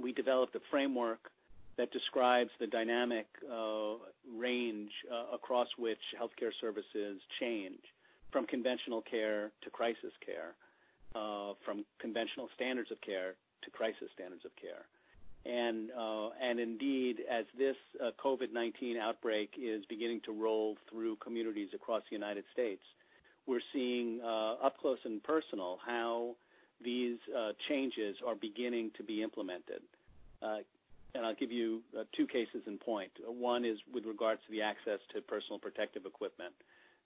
we 0.00 0.12
developed 0.12 0.54
a 0.54 0.60
framework 0.70 1.30
that 1.76 1.90
describes 1.92 2.50
the 2.58 2.66
dynamic 2.66 3.26
uh, 3.50 3.94
range 4.36 4.90
uh, 5.10 5.34
across 5.34 5.68
which 5.78 6.00
healthcare 6.20 6.52
services 6.60 7.20
change 7.38 7.80
from 8.30 8.46
conventional 8.46 9.02
care 9.02 9.50
to 9.62 9.70
crisis 9.70 10.12
care, 10.24 10.54
uh, 11.14 11.54
from 11.64 11.84
conventional 11.98 12.48
standards 12.54 12.90
of 12.90 13.00
care 13.00 13.34
to 13.62 13.70
crisis 13.70 14.08
standards 14.14 14.44
of 14.44 14.50
care. 14.56 14.84
And, 15.46 15.90
uh, 15.98 16.30
and 16.40 16.60
indeed, 16.60 17.22
as 17.30 17.46
this 17.56 17.76
uh, 17.98 18.10
COVID-19 18.22 18.98
outbreak 18.98 19.54
is 19.60 19.84
beginning 19.86 20.20
to 20.26 20.32
roll 20.32 20.76
through 20.90 21.16
communities 21.16 21.70
across 21.74 22.02
the 22.10 22.14
United 22.14 22.44
States, 22.52 22.82
we're 23.46 23.62
seeing 23.72 24.20
uh, 24.22 24.54
up 24.62 24.78
close 24.78 24.98
and 25.04 25.22
personal 25.22 25.78
how 25.84 26.36
these 26.82 27.18
uh, 27.36 27.52
changes 27.68 28.16
are 28.26 28.34
beginning 28.34 28.90
to 28.96 29.02
be 29.02 29.22
implemented. 29.22 29.82
Uh, 30.42 30.58
and 31.14 31.26
I'll 31.26 31.34
give 31.34 31.52
you 31.52 31.82
uh, 31.98 32.04
two 32.16 32.26
cases 32.26 32.62
in 32.66 32.78
point. 32.78 33.10
One 33.26 33.64
is 33.64 33.78
with 33.92 34.06
regards 34.06 34.40
to 34.46 34.52
the 34.52 34.62
access 34.62 35.00
to 35.14 35.20
personal 35.20 35.58
protective 35.58 36.06
equipment, 36.06 36.54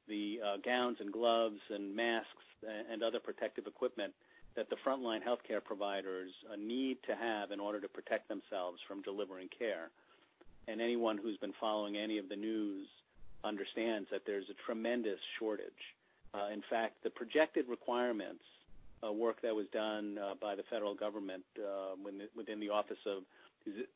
the 0.06 0.38
gowns 0.62 0.98
and 1.00 1.10
gloves 1.10 1.60
and 1.70 1.96
masks 1.96 2.44
and 2.90 3.02
other 3.02 3.18
protective 3.18 3.66
equipment 3.66 4.12
that 4.56 4.70
the 4.70 4.76
frontline 4.86 5.20
healthcare 5.22 5.62
providers 5.62 6.30
uh, 6.52 6.56
need 6.56 6.98
to 7.06 7.14
have 7.14 7.50
in 7.50 7.60
order 7.60 7.80
to 7.80 7.88
protect 7.88 8.28
themselves 8.28 8.78
from 8.86 9.02
delivering 9.02 9.48
care. 9.56 9.90
And 10.68 10.80
anyone 10.80 11.18
who's 11.18 11.36
been 11.38 11.52
following 11.60 11.96
any 11.96 12.18
of 12.18 12.28
the 12.28 12.36
news 12.36 12.86
understands 13.42 14.08
that 14.10 14.22
there's 14.26 14.48
a 14.50 14.54
tremendous 14.64 15.18
shortage. 15.38 15.72
Uh, 16.32 16.48
in 16.52 16.62
fact, 16.70 17.02
the 17.02 17.10
projected 17.10 17.68
requirements, 17.68 18.42
uh, 19.06 19.12
work 19.12 19.42
that 19.42 19.54
was 19.54 19.66
done 19.72 20.18
uh, 20.18 20.34
by 20.40 20.54
the 20.54 20.62
federal 20.70 20.94
government 20.94 21.44
uh, 21.58 21.94
within 22.36 22.60
the 22.60 22.70
Office 22.70 22.98
of 23.06 23.22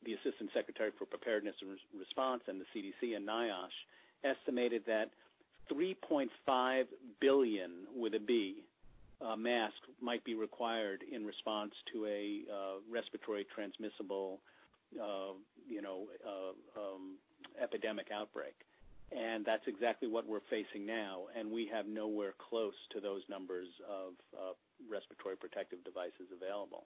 the 0.03 0.13
Assistant 0.13 0.49
Secretary 0.53 0.91
for 0.97 1.05
Preparedness 1.05 1.55
and 1.61 1.77
Response 1.97 2.41
and 2.47 2.59
the 2.59 2.65
CDC 2.73 3.15
and 3.15 3.27
NIOSH, 3.27 3.77
estimated 4.23 4.83
that 4.87 5.11
3.5 5.71 6.85
billion 7.21 7.71
with 7.95 8.15
a 8.15 8.19
B 8.19 8.63
uh, 9.21 9.35
mask 9.35 9.75
might 10.01 10.23
be 10.23 10.33
required 10.33 11.03
in 11.11 11.25
response 11.25 11.71
to 11.93 12.05
a 12.05 12.41
uh, 12.51 12.79
respiratory 12.91 13.45
transmissible, 13.53 14.39
uh, 14.99 15.33
you 15.67 15.81
know, 15.81 16.07
uh, 16.25 16.79
um, 16.79 17.17
epidemic 17.61 18.07
outbreak. 18.13 18.55
And 19.09 19.43
that's 19.43 19.65
exactly 19.65 20.07
what 20.07 20.27
we're 20.27 20.45
facing 20.49 20.85
now, 20.85 21.33
and 21.33 21.49
we 21.49 21.65
have 21.73 21.87
nowhere 21.87 22.33
close 22.37 22.77
to 22.93 23.01
those 23.01 23.21
numbers 23.27 23.67
of 23.89 24.13
uh, 24.37 24.53
respiratory 24.85 25.35
protective 25.35 25.83
devices 25.83 26.29
available. 26.29 26.85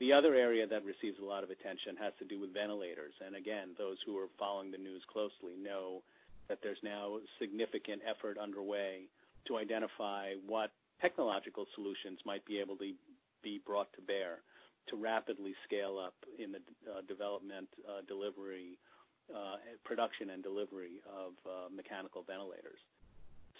The 0.00 0.12
other 0.12 0.34
area 0.34 0.66
that 0.66 0.84
receives 0.84 1.20
a 1.20 1.24
lot 1.24 1.44
of 1.44 1.50
attention 1.50 2.00
has 2.00 2.16
to 2.18 2.24
do 2.24 2.40
with 2.40 2.54
ventilators. 2.54 3.12
And 3.20 3.36
again, 3.36 3.76
those 3.76 3.98
who 4.06 4.16
are 4.16 4.32
following 4.38 4.72
the 4.72 4.80
news 4.80 5.02
closely 5.12 5.54
know 5.60 6.02
that 6.48 6.58
there's 6.62 6.80
now 6.82 7.18
significant 7.38 8.00
effort 8.08 8.38
underway 8.38 9.06
to 9.46 9.58
identify 9.58 10.32
what 10.46 10.72
technological 11.00 11.66
solutions 11.74 12.18
might 12.24 12.44
be 12.46 12.58
able 12.58 12.76
to 12.76 12.96
be 13.42 13.60
brought 13.66 13.92
to 13.92 14.00
bear 14.00 14.40
to 14.88 14.96
rapidly 14.96 15.54
scale 15.64 15.98
up 15.98 16.14
in 16.38 16.50
the 16.52 16.62
uh, 16.90 17.02
development, 17.06 17.68
uh, 17.86 18.02
delivery, 18.08 18.78
production 19.84 20.30
and 20.30 20.42
delivery 20.42 21.02
of 21.06 21.32
mechanical 21.74 22.22
ventilators. 22.26 22.78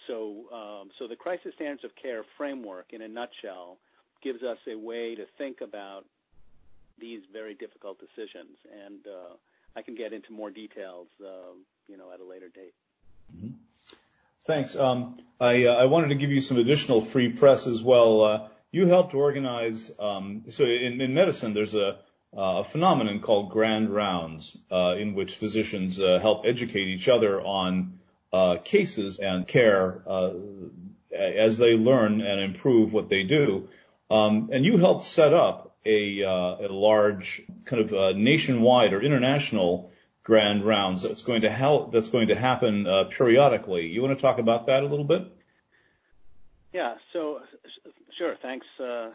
So, 0.07 0.45
um, 0.53 0.91
so 0.99 1.07
the 1.07 1.17
crisis 1.17 1.53
standards 1.55 1.85
of 1.85 1.91
care 2.01 2.25
framework, 2.37 2.87
in 2.91 3.03
a 3.03 3.09
nutshell, 3.09 3.79
gives 4.23 4.43
us 4.43 4.59
a 4.71 4.77
way 4.77 5.15
to 5.15 5.25
think 5.39 5.61
about 5.61 6.05
these 6.99 7.23
very 7.33 7.55
difficult 7.55 7.99
decisions, 7.99 8.57
and 8.87 9.07
uh, 9.07 9.35
I 9.75 9.83
can 9.83 9.95
get 9.95 10.13
into 10.13 10.33
more 10.33 10.51
details, 10.51 11.09
uh, 11.21 11.55
you 11.89 11.97
know, 11.97 12.13
at 12.13 12.21
a 12.21 12.25
later 12.25 12.49
date. 12.49 12.75
Mm-hmm. 13.35 13.49
Thanks. 14.45 14.77
Um, 14.77 15.21
I, 15.41 15.67
uh, 15.67 15.75
I, 15.75 15.85
wanted 15.85 16.09
to 16.09 16.17
give 16.17 16.31
you 16.31 16.41
some 16.41 16.59
additional 16.59 17.01
free 17.05 17.29
press 17.29 17.69
as 17.69 17.81
well. 17.81 18.23
Uh, 18.23 18.49
you 18.73 18.87
helped 18.87 19.15
organize. 19.15 19.91
Um, 20.01 20.45
so 20.51 20.65
in, 20.65 21.15
medicine, 21.15 21.55
there's 21.55 21.75
a, 21.75 21.99
a, 22.35 22.65
phenomenon 22.65 23.21
called 23.21 23.51
grand 23.51 23.91
rounds, 23.91 24.57
uh, 24.71 24.95
in 24.99 25.15
which 25.15 25.37
physicians 25.37 26.01
uh, 26.01 26.19
help 26.21 26.45
educate 26.47 26.89
each 26.89 27.09
other 27.09 27.41
on 27.41 27.99
uh, 28.33 28.57
cases 28.65 29.19
and 29.19 29.47
care 29.47 30.03
uh, 30.07 30.31
as 31.15 31.59
they 31.59 31.75
learn 31.75 32.21
and 32.21 32.41
improve 32.41 32.93
what 32.93 33.09
they 33.09 33.23
do. 33.23 33.69
Um, 34.11 34.51
and 34.53 34.65
you 34.65 34.79
helped 34.79 35.05
set 35.05 35.33
up 35.33 35.77
a, 35.85 36.21
a 36.21 36.69
large 36.71 37.43
kind 37.65 37.91
of 37.91 38.17
nationwide 38.17 38.93
or 38.93 39.03
international 39.03 39.93
grand 40.25 40.65
rounds 40.65 41.03
that's 41.03 41.23
going 41.23 41.43
to 41.43 41.51
help 41.51 41.93
that's 41.93 42.09
going 42.09 42.29
to 42.29 42.35
happen 42.35 42.87
uh, 42.87 43.05
periodically. 43.05 43.87
You 43.87 44.03
want 44.03 44.17
to 44.17 44.23
talk 44.23 44.39
about 44.39 44.67
that 44.67 44.83
a 44.83 44.87
little 44.87 45.05
bit? 45.05 45.23
Yeah. 46.73 46.95
So 47.13 47.41
sure. 48.19 48.37
Thanks. 48.41 48.67
Uh, 48.79 49.11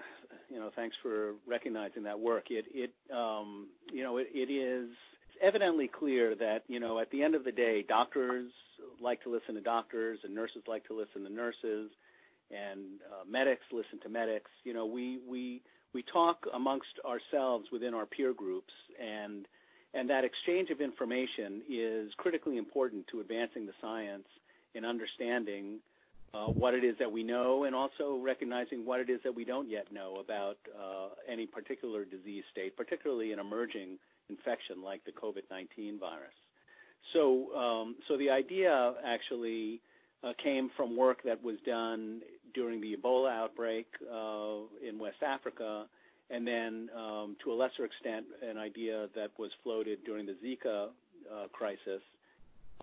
you 0.49 0.59
know, 0.59 0.71
thanks 0.75 0.95
for 1.01 1.33
recognizing 1.47 2.03
that 2.03 2.19
work. 2.19 2.45
It 2.49 2.65
it 2.73 2.91
um, 3.13 3.67
you 3.91 4.03
know 4.03 4.17
it, 4.17 4.27
it 4.33 4.51
is 4.51 4.89
It's 5.29 5.37
evidently 5.41 5.87
clear 5.87 6.35
that 6.35 6.63
you 6.67 6.79
know 6.79 6.99
at 6.99 7.11
the 7.11 7.23
end 7.23 7.35
of 7.35 7.43
the 7.43 7.51
day, 7.51 7.83
doctors 7.87 8.51
like 9.01 9.21
to 9.23 9.29
listen 9.29 9.55
to 9.55 9.61
doctors, 9.61 10.19
and 10.23 10.33
nurses 10.33 10.63
like 10.67 10.87
to 10.87 10.97
listen 10.97 11.23
to 11.23 11.29
nurses, 11.29 11.91
and 12.51 13.01
uh, 13.11 13.25
medics 13.29 13.65
listen 13.71 13.99
to 14.03 14.09
medics. 14.09 14.51
You 14.63 14.73
know, 14.73 14.85
we 14.85 15.19
we 15.29 15.61
we 15.93 16.03
talk 16.03 16.45
amongst 16.53 16.99
ourselves 17.05 17.65
within 17.71 17.93
our 17.93 18.05
peer 18.05 18.33
groups 18.33 18.73
and 19.01 19.47
and 19.93 20.09
that 20.09 20.23
exchange 20.23 20.69
of 20.69 20.81
information 20.81 21.61
is 21.69 22.11
critically 22.17 22.57
important 22.57 23.07
to 23.07 23.19
advancing 23.19 23.65
the 23.65 23.73
science 23.81 24.27
and 24.75 24.85
understanding 24.85 25.79
uh, 26.33 26.47
what 26.47 26.73
it 26.73 26.83
is 26.83 26.95
that 26.99 27.11
we 27.11 27.23
know 27.23 27.63
and 27.63 27.75
also 27.75 28.19
recognizing 28.21 28.85
what 28.85 28.99
it 28.99 29.09
is 29.09 29.19
that 29.23 29.33
we 29.33 29.45
don't 29.45 29.69
yet 29.69 29.91
know 29.91 30.17
about 30.19 30.57
uh, 30.77 31.09
any 31.31 31.45
particular 31.45 32.03
disease 32.05 32.43
state, 32.51 32.75
particularly 32.75 33.31
an 33.31 33.39
emerging 33.39 33.97
infection 34.29 34.83
like 34.83 35.03
the 35.05 35.11
COVID-19 35.11 35.99
virus. 35.99 36.33
So, 37.13 37.55
um, 37.55 37.95
so 38.07 38.17
the 38.17 38.29
idea 38.29 38.93
actually 39.05 39.81
uh, 40.23 40.33
came 40.43 40.69
from 40.75 40.97
work 40.97 41.23
that 41.23 41.41
was 41.41 41.55
done 41.65 42.21
during 42.53 42.81
the 42.81 42.95
Ebola 42.95 43.31
outbreak 43.31 43.87
uh, 44.11 44.87
in 44.87 44.99
West 44.99 45.23
Africa 45.25 45.85
and 46.29 46.45
then 46.45 46.89
um, 46.93 47.37
to 47.43 47.53
a 47.53 47.55
lesser 47.55 47.85
extent, 47.85 48.25
an 48.43 48.57
idea 48.57 49.07
that 49.15 49.31
was 49.39 49.49
floated 49.63 50.03
during 50.03 50.25
the 50.25 50.35
Zika 50.43 50.89
uh, 51.31 51.47
crisis 51.53 52.01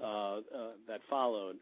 that 0.01 1.01
followed, 1.11 1.57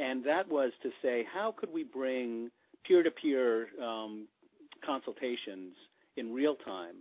and 0.00 0.24
that 0.24 0.48
was 0.48 0.72
to 0.82 0.90
say, 1.02 1.24
how 1.32 1.54
could 1.56 1.72
we 1.72 1.84
bring 1.84 2.50
peer-to-peer 2.86 3.68
um, 3.82 4.26
consultations 4.84 5.74
in 6.16 6.32
real 6.32 6.56
time 6.56 6.96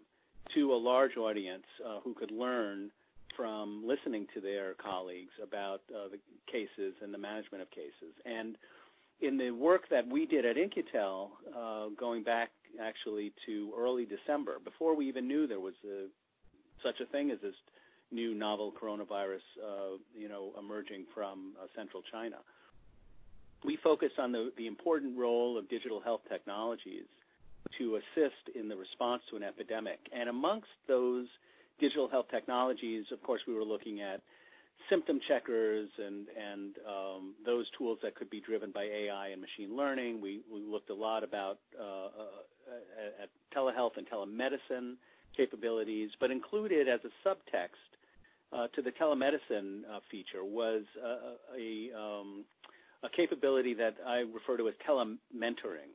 to 0.53 0.73
a 0.73 0.75
large 0.75 1.17
audience 1.17 1.65
uh, 1.85 1.99
who 2.03 2.13
could 2.13 2.31
learn 2.31 2.91
from 3.35 3.83
listening 3.85 4.27
to 4.33 4.41
their 4.41 4.75
colleagues 4.75 5.31
about 5.41 5.81
uh, 5.89 6.07
the 6.09 6.19
cases 6.51 6.93
and 7.01 7.13
the 7.13 7.17
management 7.17 7.61
of 7.61 7.69
cases. 7.71 8.13
And 8.25 8.55
in 9.21 9.37
the 9.37 9.51
work 9.51 9.83
that 9.89 10.07
we 10.07 10.25
did 10.25 10.45
at 10.45 10.57
In-Q-Tel, 10.57 11.31
uh, 11.57 11.85
going 11.99 12.23
back 12.23 12.51
actually 12.81 13.33
to 13.45 13.73
early 13.77 14.05
December, 14.05 14.57
before 14.63 14.95
we 14.95 15.07
even 15.07 15.27
knew 15.27 15.47
there 15.47 15.59
was 15.59 15.73
a, 15.85 16.07
such 16.83 16.99
a 16.99 17.05
thing 17.05 17.31
as 17.31 17.39
this 17.41 17.55
new 18.11 18.35
novel 18.35 18.71
coronavirus, 18.71 19.41
uh, 19.63 19.97
you 20.15 20.29
know, 20.29 20.51
emerging 20.59 21.05
from 21.13 21.53
uh, 21.61 21.65
central 21.75 22.03
China. 22.11 22.37
We 23.65 23.77
focused 23.83 24.19
on 24.19 24.31
the, 24.31 24.51
the 24.57 24.67
important 24.67 25.17
role 25.17 25.57
of 25.57 25.69
digital 25.69 26.01
health 26.01 26.21
technologies 26.29 27.05
to 27.77 27.95
assist 27.95 28.55
in 28.55 28.67
the 28.67 28.75
response 28.75 29.23
to 29.29 29.37
an 29.37 29.43
epidemic. 29.43 29.99
And 30.15 30.29
amongst 30.29 30.67
those 30.87 31.27
digital 31.79 32.09
health 32.09 32.27
technologies, 32.29 33.05
of 33.11 33.21
course, 33.23 33.41
we 33.47 33.53
were 33.53 33.63
looking 33.63 34.01
at 34.01 34.21
symptom 34.89 35.19
checkers 35.27 35.89
and 35.97 36.27
and 36.37 36.75
um, 36.87 37.33
those 37.45 37.65
tools 37.77 37.99
that 38.03 38.15
could 38.15 38.29
be 38.29 38.41
driven 38.41 38.71
by 38.71 38.83
AI 38.83 39.29
and 39.29 39.41
machine 39.41 39.75
learning. 39.75 40.21
We 40.21 40.41
we 40.51 40.61
looked 40.61 40.89
a 40.89 40.93
lot 40.93 41.23
about 41.23 41.59
uh, 41.79 41.83
uh, 41.83 43.23
at 43.23 43.29
telehealth 43.55 43.97
and 43.97 44.07
telemedicine 44.09 44.95
capabilities, 45.35 46.09
but 46.19 46.31
included 46.31 46.87
as 46.87 46.99
a 47.05 47.27
subtext 47.27 47.93
uh, 48.51 48.67
to 48.75 48.81
the 48.81 48.91
telemedicine 48.91 49.81
uh, 49.89 49.99
feature 50.11 50.43
was 50.43 50.83
a 51.03 51.35
a, 51.57 51.97
um, 51.97 52.45
a 53.03 53.09
capability 53.09 53.73
that 53.75 53.95
I 54.05 54.19
refer 54.19 54.57
to 54.57 54.67
as 54.67 54.73
telementoring, 54.87 55.91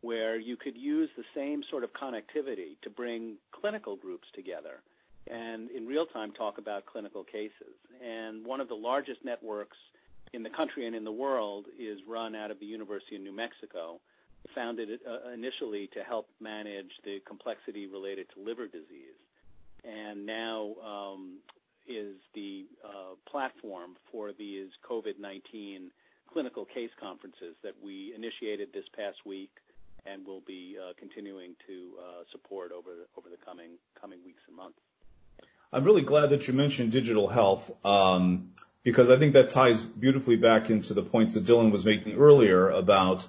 where 0.00 0.38
you 0.38 0.56
could 0.56 0.76
use 0.76 1.08
the 1.16 1.24
same 1.34 1.62
sort 1.70 1.84
of 1.84 1.90
connectivity 1.92 2.80
to 2.82 2.90
bring 2.90 3.36
clinical 3.52 3.96
groups 3.96 4.28
together 4.34 4.82
and 5.30 5.70
in 5.70 5.86
real 5.86 6.06
time 6.06 6.32
talk 6.32 6.58
about 6.58 6.86
clinical 6.86 7.24
cases. 7.24 7.74
And 8.04 8.44
one 8.44 8.60
of 8.60 8.68
the 8.68 8.74
largest 8.74 9.24
networks 9.24 9.76
in 10.32 10.42
the 10.42 10.50
country 10.50 10.86
and 10.86 10.96
in 10.96 11.04
the 11.04 11.12
world 11.12 11.66
is 11.78 11.98
run 12.08 12.34
out 12.34 12.50
of 12.50 12.58
the 12.58 12.66
University 12.66 13.16
of 13.16 13.22
New 13.22 13.34
Mexico, 13.34 14.00
founded 14.54 14.88
uh, 15.08 15.30
initially 15.30 15.88
to 15.94 16.02
help 16.02 16.28
manage 16.40 16.90
the 17.04 17.20
complexity 17.26 17.86
related 17.86 18.26
to 18.34 18.42
liver 18.42 18.66
disease, 18.66 19.18
and 19.84 20.26
now 20.26 20.74
um, 20.84 21.38
is 21.86 22.16
the 22.34 22.64
uh, 22.84 23.14
platform 23.30 23.96
for 24.10 24.32
these 24.32 24.68
COVID-19 24.88 25.90
clinical 26.32 26.64
case 26.64 26.90
conferences 27.00 27.54
that 27.62 27.74
we 27.82 28.12
initiated 28.16 28.68
this 28.72 28.84
past 28.96 29.18
week 29.24 29.50
and 30.06 30.26
will 30.26 30.42
be 30.46 30.76
uh, 30.80 30.92
continuing 30.98 31.54
to 31.66 31.92
uh, 31.98 32.22
support 32.32 32.72
over 32.72 32.90
over 33.16 33.28
the 33.28 33.36
coming 33.44 33.72
coming 34.00 34.18
weeks 34.24 34.42
and 34.48 34.56
months. 34.56 34.78
I'm 35.72 35.84
really 35.84 36.02
glad 36.02 36.30
that 36.30 36.48
you 36.48 36.54
mentioned 36.54 36.92
digital 36.92 37.28
health, 37.28 37.70
um, 37.84 38.52
because 38.82 39.08
I 39.08 39.18
think 39.18 39.34
that 39.34 39.50
ties 39.50 39.82
beautifully 39.82 40.36
back 40.36 40.70
into 40.70 40.92
the 40.92 41.02
points 41.02 41.34
that 41.34 41.44
Dylan 41.44 41.72
was 41.72 41.84
making 41.84 42.14
earlier 42.14 42.68
about 42.68 43.26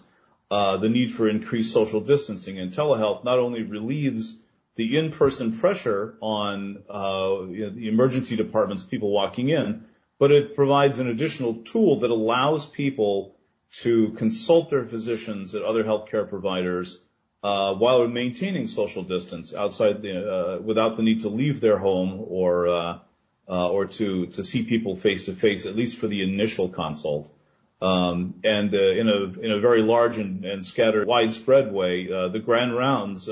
uh, 0.52 0.78
the 0.78 0.90
need 0.90 1.12
for 1.12 1.30
increased 1.30 1.72
social 1.72 2.02
distancing. 2.02 2.60
And 2.60 2.74
telehealth 2.74 3.24
not 3.24 3.40
only 3.40 3.64
relieves 3.64 4.36
the 4.76 4.98
in-person 4.98 5.58
pressure 5.60 6.16
on 6.20 6.84
the 6.90 7.88
emergency 7.88 8.36
departments, 8.36 8.84
people 8.84 9.12
walking 9.12 9.50
in, 9.50 9.86
but 10.20 10.32
it 10.32 10.56
provides 10.56 11.00
an 11.00 11.08
additional 11.08 11.56
tool 11.64 12.00
that 12.00 12.10
allows 12.10 12.66
people 12.66 13.36
to 13.74 14.12
consult 14.12 14.70
their 14.70 14.86
physicians 14.86 15.56
and 15.56 15.64
other 15.64 15.84
healthcare 15.84 16.30
providers 16.30 17.00
uh, 17.44 17.74
while 17.74 18.08
maintaining 18.08 18.68
social 18.68 19.04
distance 19.04 19.54
outside 19.54 20.02
the, 20.02 20.34
uh, 20.34 20.62
without 20.62 20.96
the 20.96 21.04
need 21.04 21.22
to 21.22 21.30
leave 21.30 21.60
their 21.60 21.78
home 21.78 22.24
or 22.28 22.68
uh, 22.68 23.00
uh 23.50 23.70
or 23.70 23.86
to 23.86 24.28
to 24.28 24.44
see 24.44 24.64
people 24.64 24.96
face 24.96 25.26
to 25.26 25.34
face, 25.34 25.66
at 25.66 25.76
least 25.76 25.98
for 25.98 26.08
the 26.08 26.24
initial 26.24 26.70
consult. 26.70 27.30
Um, 27.82 28.36
and 28.46 28.74
uh, 28.74 28.78
in 28.78 29.10
a 29.10 29.24
in 29.42 29.52
a 29.52 29.60
very 29.60 29.82
large 29.82 30.18
and, 30.18 30.46
and 30.46 30.66
scattered, 30.66 31.06
widespread 31.06 31.74
way, 31.74 32.10
uh, 32.10 32.30
the 32.30 32.40
grand 32.40 32.74
rounds, 32.74 33.30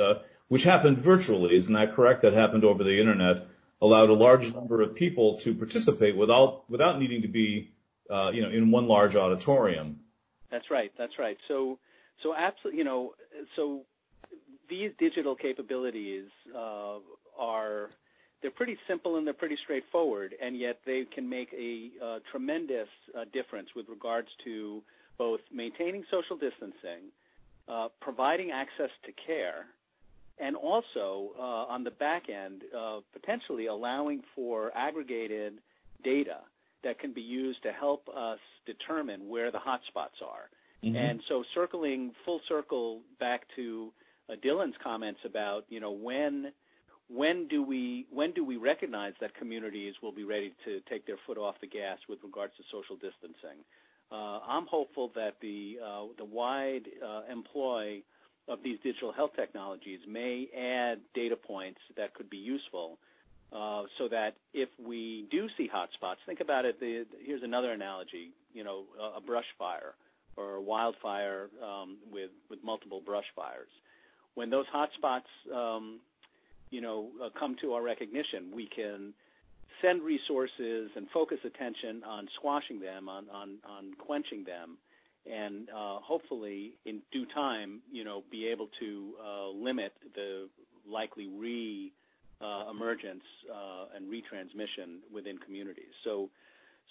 which 0.49 0.63
happened 0.63 0.97
virtually, 0.97 1.55
isn't 1.55 1.73
that 1.73 1.95
correct? 1.95 2.23
That 2.23 2.33
happened 2.33 2.65
over 2.65 2.83
the 2.83 2.99
internet, 2.99 3.47
allowed 3.81 4.09
a 4.09 4.13
large 4.13 4.53
number 4.53 4.81
of 4.81 4.95
people 4.95 5.37
to 5.39 5.53
participate 5.55 6.15
without 6.15 6.69
without 6.69 6.99
needing 6.99 7.23
to 7.23 7.27
be, 7.27 7.71
you 8.09 8.41
know, 8.41 8.49
in 8.49 8.71
one 8.71 8.87
large 8.87 9.15
auditorium. 9.15 9.99
That's 10.51 10.69
right. 10.69 10.91
That's 10.97 11.17
right. 11.17 11.37
So 11.47 11.79
so 12.23 12.35
absolutely, 12.35 12.79
you 12.79 12.83
know, 12.83 13.13
so 13.55 13.81
these 14.69 14.91
digital 14.97 15.35
capabilities 15.35 16.25
uh, 16.55 16.97
are 17.37 17.89
they're 18.41 18.51
pretty 18.51 18.77
simple 18.87 19.17
and 19.17 19.25
they're 19.25 19.33
pretty 19.33 19.57
straightforward, 19.63 20.33
and 20.41 20.57
yet 20.57 20.79
they 20.85 21.05
can 21.13 21.29
make 21.29 21.53
a 21.53 21.91
uh, 22.03 22.19
tremendous 22.31 22.87
uh, 23.15 23.25
difference 23.31 23.69
with 23.75 23.87
regards 23.87 24.29
to 24.45 24.81
both 25.17 25.41
maintaining 25.53 26.03
social 26.09 26.37
distancing, 26.37 27.11
uh, 27.67 27.89
providing 27.99 28.49
access 28.51 28.89
to 29.05 29.11
care, 29.11 29.67
and 30.41 30.55
also 30.55 31.31
uh, 31.37 31.41
on 31.41 31.83
the 31.83 31.91
back 31.91 32.23
end, 32.29 32.63
uh, 32.77 32.99
potentially 33.13 33.67
allowing 33.67 34.23
for 34.35 34.71
aggregated 34.75 35.59
data 36.03 36.39
that 36.83 36.99
can 36.99 37.13
be 37.13 37.21
used 37.21 37.61
to 37.63 37.71
help 37.71 38.09
us 38.09 38.39
determine 38.65 39.29
where 39.29 39.51
the 39.51 39.59
hotspots 39.59 40.25
are. 40.25 40.49
Mm-hmm. 40.83 40.95
And 40.95 41.21
so, 41.29 41.43
circling 41.53 42.11
full 42.25 42.41
circle 42.49 43.01
back 43.19 43.43
to 43.55 43.91
uh, 44.29 44.33
Dylan's 44.43 44.75
comments 44.83 45.19
about 45.25 45.65
you 45.69 45.79
know 45.79 45.91
when 45.91 46.51
when 47.07 47.47
do 47.47 47.61
we 47.61 48.07
when 48.09 48.31
do 48.31 48.43
we 48.43 48.57
recognize 48.57 49.13
that 49.21 49.35
communities 49.35 49.93
will 50.01 50.11
be 50.11 50.23
ready 50.23 50.53
to 50.65 50.79
take 50.89 51.05
their 51.05 51.17
foot 51.27 51.37
off 51.37 51.55
the 51.61 51.67
gas 51.67 51.99
with 52.09 52.19
regards 52.23 52.53
to 52.57 52.63
social 52.71 52.95
distancing? 52.95 53.61
Uh, 54.11 54.39
I'm 54.45 54.65
hopeful 54.65 55.11
that 55.13 55.35
the 55.39 55.77
uh, 55.85 56.05
the 56.17 56.25
wide 56.25 56.87
uh, 57.05 57.31
employ 57.31 58.01
of 58.51 58.59
these 58.63 58.77
digital 58.83 59.11
health 59.11 59.31
technologies 59.35 59.99
may 60.07 60.47
add 60.57 60.99
data 61.13 61.35
points 61.35 61.79
that 61.95 62.13
could 62.13 62.29
be 62.29 62.37
useful, 62.37 62.97
uh, 63.53 63.83
so 63.97 64.07
that 64.09 64.35
if 64.53 64.69
we 64.83 65.25
do 65.31 65.47
see 65.57 65.69
hotspots, 65.73 66.17
think 66.25 66.39
about 66.39 66.65
it. 66.65 66.79
The, 66.79 67.05
here's 67.25 67.43
another 67.43 67.71
analogy: 67.71 68.31
you 68.53 68.63
know, 68.63 68.83
a, 68.99 69.17
a 69.17 69.21
brush 69.21 69.45
fire 69.57 69.93
or 70.37 70.55
a 70.55 70.61
wildfire 70.61 71.49
um, 71.63 71.97
with 72.11 72.31
with 72.49 72.59
multiple 72.63 73.01
brush 73.05 73.25
fires 73.35 73.69
when 74.35 74.49
those 74.49 74.65
hotspots, 74.73 75.29
um, 75.53 75.99
you 76.69 76.81
know, 76.81 77.09
uh, 77.23 77.29
come 77.37 77.55
to 77.61 77.73
our 77.73 77.81
recognition, 77.81 78.51
we 78.53 78.67
can 78.73 79.13
send 79.81 80.01
resources 80.01 80.91
and 80.95 81.07
focus 81.13 81.39
attention 81.43 82.03
on 82.03 82.27
squashing 82.35 82.79
them, 82.79 83.09
on 83.09 83.25
on, 83.29 83.57
on 83.67 83.93
quenching 83.97 84.43
them, 84.45 84.77
and 85.25 85.69
uh, 85.69 85.99
hopefully, 85.99 86.73
in 86.85 87.01
due 87.11 87.25
time, 87.33 87.81
you 87.91 88.03
know, 88.03 88.23
be 88.31 88.47
able 88.47 88.69
to 88.79 89.13
uh, 89.23 89.49
limit 89.49 89.93
the 90.15 90.49
likely 90.89 91.27
re 91.27 91.91
uh, 92.41 92.71
emergence 92.71 93.23
uh, 93.53 93.95
and 93.95 94.11
retransmission 94.11 94.97
within 95.13 95.37
communities. 95.37 95.93
So, 96.03 96.29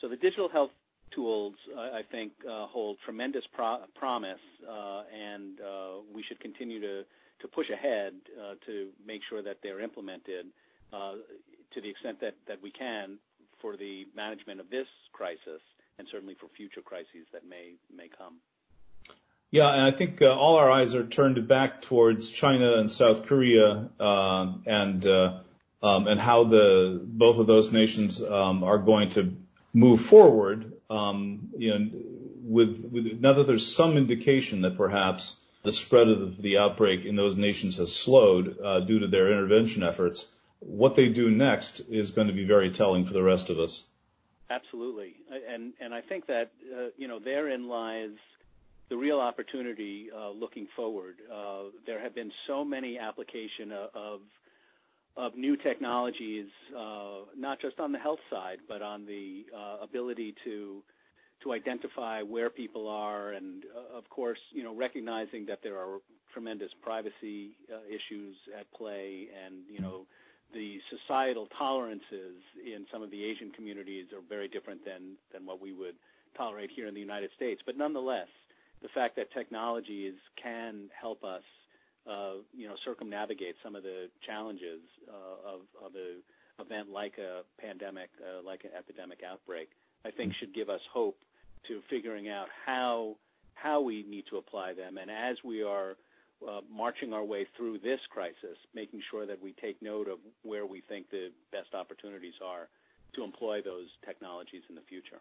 so 0.01 0.09
the 0.09 0.17
digital 0.17 0.49
health 0.49 0.71
tools, 1.15 1.55
I 1.77 2.03
think, 2.09 2.33
uh, 2.49 2.67
hold 2.67 2.99
tremendous 3.05 3.43
pro- 3.53 3.85
promise, 3.97 4.39
uh, 4.63 5.03
and 5.13 5.61
uh, 5.61 6.03
we 6.15 6.23
should 6.23 6.39
continue 6.41 6.81
to 6.81 7.03
to 7.41 7.49
push 7.49 7.67
ahead 7.71 8.13
uh, 8.39 8.55
to 8.67 8.91
make 9.07 9.23
sure 9.29 9.43
that 9.43 9.57
they're 9.63 9.81
implemented 9.81 10.47
uh, 10.93 11.13
to 11.73 11.81
the 11.81 11.89
extent 11.89 12.21
that, 12.21 12.35
that 12.47 12.61
we 12.63 12.71
can 12.71 13.19
for 13.61 13.77
the 13.77 14.05
management 14.15 14.61
of 14.61 14.69
this 14.71 14.87
crisis 15.13 15.63
and 15.99 16.09
certainly 16.11 16.35
for 16.35 16.49
future 16.57 16.83
crises 16.83 17.27
that 17.33 17.47
may 17.47 17.75
may 17.95 18.09
come. 18.09 18.37
Yeah, 19.51 19.69
and 19.69 19.83
I 19.83 19.91
think 19.91 20.23
uh, 20.23 20.27
all 20.27 20.57
our 20.57 20.71
eyes 20.71 20.95
are 20.95 21.05
turned 21.05 21.49
back 21.49 21.83
towards 21.83 22.31
China 22.31 22.79
and 22.79 22.89
South 22.89 23.27
Korea 23.27 23.89
uh, 23.99 24.53
and 24.65 25.05
uh, 25.05 25.41
um, 25.83 26.07
and 26.07 26.21
how 26.21 26.45
the 26.45 27.01
both 27.03 27.39
of 27.39 27.47
those 27.47 27.73
nations 27.73 28.23
um, 28.23 28.63
are 28.63 28.79
going 28.79 29.11
to 29.11 29.37
move 29.73 30.03
forward. 30.03 30.73
Um, 30.89 31.51
you 31.57 31.79
know, 31.79 31.91
with, 32.43 32.85
with 32.91 33.21
now 33.21 33.35
that 33.35 33.47
there's 33.47 33.75
some 33.75 33.97
indication 33.97 34.63
that 34.63 34.77
perhaps 34.77 35.37
the 35.63 35.73
spread 35.73 36.09
of 36.09 36.41
the 36.41 36.59
outbreak 36.59 37.05
in 37.05 37.17
those 37.17 37.37
nations 37.37 37.77
has 37.77 37.95
slowed 37.95 38.59
uh, 38.61 38.81
due 38.81 39.01
to 39.01 39.07
their 39.07 39.33
intervention 39.33 39.83
efforts. 39.83 40.29
What 40.61 40.95
they 40.95 41.09
do 41.09 41.31
next 41.31 41.81
is 41.91 42.11
going 42.11 42.29
to 42.29 42.33
be 42.33 42.45
very 42.45 42.71
telling 42.71 43.07
for 43.07 43.13
the 43.13 43.23
rest 43.23 43.51
of 43.51 43.59
us. 43.59 43.83
Absolutely, 44.51 45.15
and 45.49 45.73
and 45.81 45.95
I 45.95 46.01
think 46.01 46.27
that 46.27 46.51
uh, 46.77 46.89
you 46.97 47.07
know 47.07 47.21
therein 47.21 47.69
lies 47.69 48.11
the 48.89 48.97
real 48.97 49.21
opportunity 49.21 50.09
uh, 50.15 50.31
looking 50.31 50.67
forward. 50.75 51.15
Uh, 51.33 51.71
there 51.87 52.03
have 52.03 52.15
been 52.17 52.33
so 52.49 52.65
many 52.65 52.99
application 52.99 53.71
of 53.95 54.21
of 55.17 55.37
new 55.37 55.57
technologies, 55.57 56.47
uh, 56.77 57.21
not 57.37 57.61
just 57.61 57.79
on 57.79 57.93
the 57.93 57.99
health 57.99 58.19
side, 58.29 58.59
but 58.69 58.83
on 58.83 59.07
the 59.07 59.45
uh, 59.57 59.85
ability 59.85 60.35
to 60.45 60.83
to 61.45 61.53
identify 61.53 62.21
where 62.23 62.51
people 62.51 62.89
are, 62.89 63.33
and 63.33 63.65
uh, 63.75 63.97
of 63.97 64.09
course, 64.11 64.39
you 64.53 64.65
know, 64.65 64.75
recognizing 64.75 65.47
that 65.47 65.61
there 65.63 65.79
are 65.79 65.99
tremendous 66.33 66.71
privacy 66.83 67.57
uh, 67.73 67.79
issues 67.89 68.37
at 68.59 68.71
play, 68.73 69.29
and 69.45 69.55
you 69.71 69.81
know, 69.81 70.07
the 70.53 70.79
societal 70.91 71.49
tolerances 71.59 72.37
in 72.65 72.87
some 72.93 73.03
of 73.03 73.11
the 73.11 73.25
Asian 73.25 73.51
communities 73.53 74.07
are 74.13 74.23
very 74.29 74.49
different 74.49 74.85
than 74.85 75.17
than 75.33 75.47
what 75.47 75.61
we 75.61 75.73
would 75.73 75.95
tolerate 76.37 76.71
here 76.75 76.87
in 76.87 76.95
the 76.95 77.01
United 77.01 77.31
States. 77.37 77.61
But 77.65 77.77
nonetheless, 77.77 78.29
the 78.83 78.89
fact 78.89 79.17
that 79.17 79.33
technologies 79.33 80.15
can 80.41 80.89
help 80.99 81.25
us, 81.25 81.43
uh, 82.09 82.35
you 82.57 82.69
know, 82.69 82.75
circumnavigate 82.85 83.57
some 83.63 83.77
of 83.77 83.83
the 83.83 84.09
challenges 84.27 84.81
uh, 85.09 85.55
of 85.55 85.61
of 85.85 85.93
a 85.95 86.19
event 86.63 86.91
like 86.91 87.15
a 87.19 87.43
pandemic, 87.61 88.11
uh, 88.21 88.45
like 88.45 88.65
an 88.65 88.71
epidemic 88.77 89.21
outbreak, 89.29 89.69
I 90.05 90.11
think 90.11 90.35
should 90.39 90.55
give 90.55 90.69
us 90.69 90.81
hope 90.93 91.17
to 91.69 91.81
figuring 91.89 92.29
out 92.29 92.49
how 92.67 93.17
how 93.55 93.81
we 93.81 94.05
need 94.09 94.25
to 94.31 94.39
apply 94.39 94.75
them. 94.75 94.99
And 94.99 95.11
as 95.11 95.37
we 95.45 95.63
are 95.63 95.97
uh, 96.47 96.61
marching 96.71 97.13
our 97.13 97.25
way 97.25 97.47
through 97.57 97.79
this 97.79 98.01
crisis, 98.11 98.57
making 98.75 99.03
sure 99.11 99.27
that 99.27 99.43
we 99.43 99.53
take 99.53 99.81
note 99.83 100.09
of 100.09 100.19
where 100.43 100.67
we 100.67 100.81
think 100.81 101.11
the 101.11 101.31
best 101.53 101.75
opportunities 101.75 102.35
are 102.45 102.69
to 103.15 103.25
employ 103.25 103.61
those 103.63 103.89
technologies 104.05 104.63
in 104.69 104.75
the 104.75 104.81
future. 104.83 105.21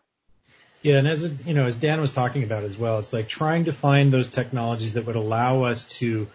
Yeah, 0.81 0.97
and 0.97 1.07
as 1.07 1.29
you 1.45 1.53
know, 1.53 1.65
as 1.65 1.75
Dan 1.75 1.99
was 1.99 2.11
talking 2.11 2.43
about 2.43 2.63
as 2.63 2.77
well, 2.77 2.99
it's 2.99 3.11
like 3.11 3.27
trying 3.27 3.65
to 3.65 3.73
find 3.73 4.13
those 4.13 4.29
technologies 4.29 4.93
that 4.93 5.05
would 5.05 5.17
allow 5.17 5.63
us 5.63 5.83
to 5.99 6.27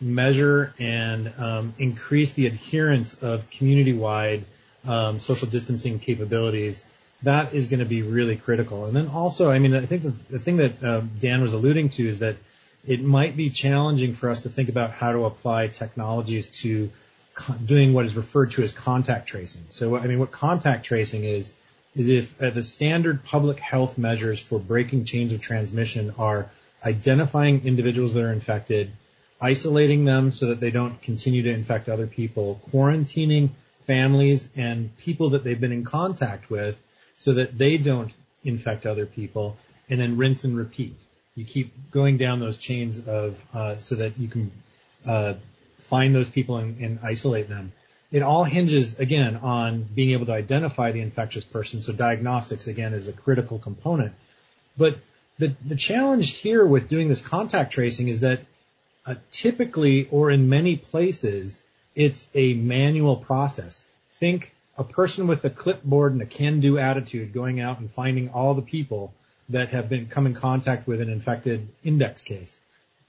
measure 0.00 0.74
and 0.80 1.32
um, 1.38 1.74
increase 1.78 2.32
the 2.32 2.46
adherence 2.46 3.14
of 3.14 3.48
community-wide 3.50 4.44
um, 4.84 5.20
social 5.20 5.46
distancing 5.46 6.00
capabilities 6.00 6.84
that 7.22 7.54
is 7.54 7.68
going 7.68 7.78
to 7.78 7.86
be 7.86 8.02
really 8.02 8.36
critical. 8.36 8.86
And 8.86 8.96
then 8.96 9.08
also, 9.08 9.50
I 9.50 9.58
mean, 9.60 9.74
I 9.74 9.86
think 9.86 10.02
the, 10.02 10.10
the 10.10 10.38
thing 10.38 10.56
that 10.56 10.82
uh, 10.82 11.02
Dan 11.20 11.40
was 11.40 11.52
alluding 11.52 11.90
to 11.90 12.08
is 12.08 12.18
that 12.18 12.36
it 12.86 13.02
might 13.02 13.36
be 13.36 13.50
challenging 13.50 14.12
for 14.12 14.28
us 14.28 14.42
to 14.42 14.48
think 14.48 14.68
about 14.68 14.90
how 14.90 15.12
to 15.12 15.24
apply 15.24 15.68
technologies 15.68 16.48
to 16.48 16.90
co- 17.34 17.54
doing 17.54 17.92
what 17.92 18.06
is 18.06 18.16
referred 18.16 18.50
to 18.52 18.62
as 18.62 18.72
contact 18.72 19.28
tracing. 19.28 19.62
So, 19.70 19.96
I 19.96 20.06
mean, 20.06 20.18
what 20.18 20.32
contact 20.32 20.84
tracing 20.84 21.24
is, 21.24 21.52
is 21.94 22.08
if 22.08 22.42
uh, 22.42 22.50
the 22.50 22.62
standard 22.62 23.24
public 23.24 23.58
health 23.58 23.98
measures 23.98 24.40
for 24.40 24.58
breaking 24.58 25.04
chains 25.04 25.32
of 25.32 25.40
transmission 25.40 26.14
are 26.18 26.50
identifying 26.84 27.64
individuals 27.64 28.14
that 28.14 28.24
are 28.24 28.32
infected, 28.32 28.90
isolating 29.40 30.04
them 30.04 30.32
so 30.32 30.46
that 30.46 30.60
they 30.60 30.70
don't 30.70 31.00
continue 31.02 31.42
to 31.42 31.50
infect 31.50 31.88
other 31.88 32.06
people, 32.06 32.60
quarantining 32.72 33.50
families 33.86 34.48
and 34.56 34.96
people 34.98 35.30
that 35.30 35.44
they've 35.44 35.60
been 35.60 35.72
in 35.72 35.84
contact 35.84 36.50
with, 36.50 36.76
so 37.16 37.34
that 37.34 37.56
they 37.56 37.76
don't 37.76 38.12
infect 38.42 38.86
other 38.86 39.06
people, 39.06 39.56
and 39.88 40.00
then 40.00 40.16
rinse 40.16 40.42
and 40.42 40.56
repeat. 40.56 40.96
You 41.34 41.44
keep 41.44 41.90
going 41.90 42.18
down 42.18 42.40
those 42.40 42.58
chains 42.58 42.98
of 43.06 43.42
uh, 43.54 43.78
so 43.78 43.94
that 43.96 44.18
you 44.18 44.28
can 44.28 44.50
uh, 45.06 45.34
find 45.78 46.14
those 46.14 46.28
people 46.28 46.56
and, 46.56 46.78
and, 46.80 46.98
isolate 47.02 47.48
them. 47.48 47.72
it 48.10 48.22
all 48.22 48.44
hinges 48.44 48.98
again 48.98 49.36
on 49.36 49.82
being 49.82 50.10
able 50.10 50.26
to 50.26 50.32
identify 50.32 50.92
the 50.92 51.00
infectious 51.00 51.44
person. 51.44 51.80
So 51.80 51.92
diagnostics 51.92 52.66
again 52.66 52.92
is 52.92 53.08
a 53.08 53.12
critical 53.12 53.58
component. 53.58 54.14
But 54.76 54.98
the, 55.38 55.54
the 55.64 55.76
challenge 55.76 56.32
here 56.32 56.64
with 56.64 56.88
doing 56.88 57.08
this 57.08 57.20
contact 57.20 57.72
tracing 57.72 58.08
is 58.08 58.20
that 58.20 58.40
uh, 59.06 59.16
typically 59.30 60.08
or 60.10 60.30
in 60.30 60.48
many 60.48 60.76
places, 60.76 61.62
it's 61.94 62.28
a 62.34 62.54
manual 62.54 63.16
process. 63.16 63.84
Think 64.12 64.52
a 64.78 64.84
person 64.84 65.26
with 65.26 65.44
a 65.44 65.50
clipboard 65.50 66.12
and 66.12 66.22
a 66.22 66.26
can-do 66.26 66.78
attitude 66.78 67.32
going 67.32 67.60
out 67.60 67.80
and 67.80 67.90
finding 67.90 68.30
all 68.30 68.54
the 68.54 68.62
people 68.62 69.12
that 69.52 69.70
have 69.70 69.88
been 69.88 70.06
come 70.06 70.26
in 70.26 70.34
contact 70.34 70.86
with 70.86 71.00
an 71.00 71.08
infected 71.08 71.68
index 71.84 72.22
case. 72.22 72.60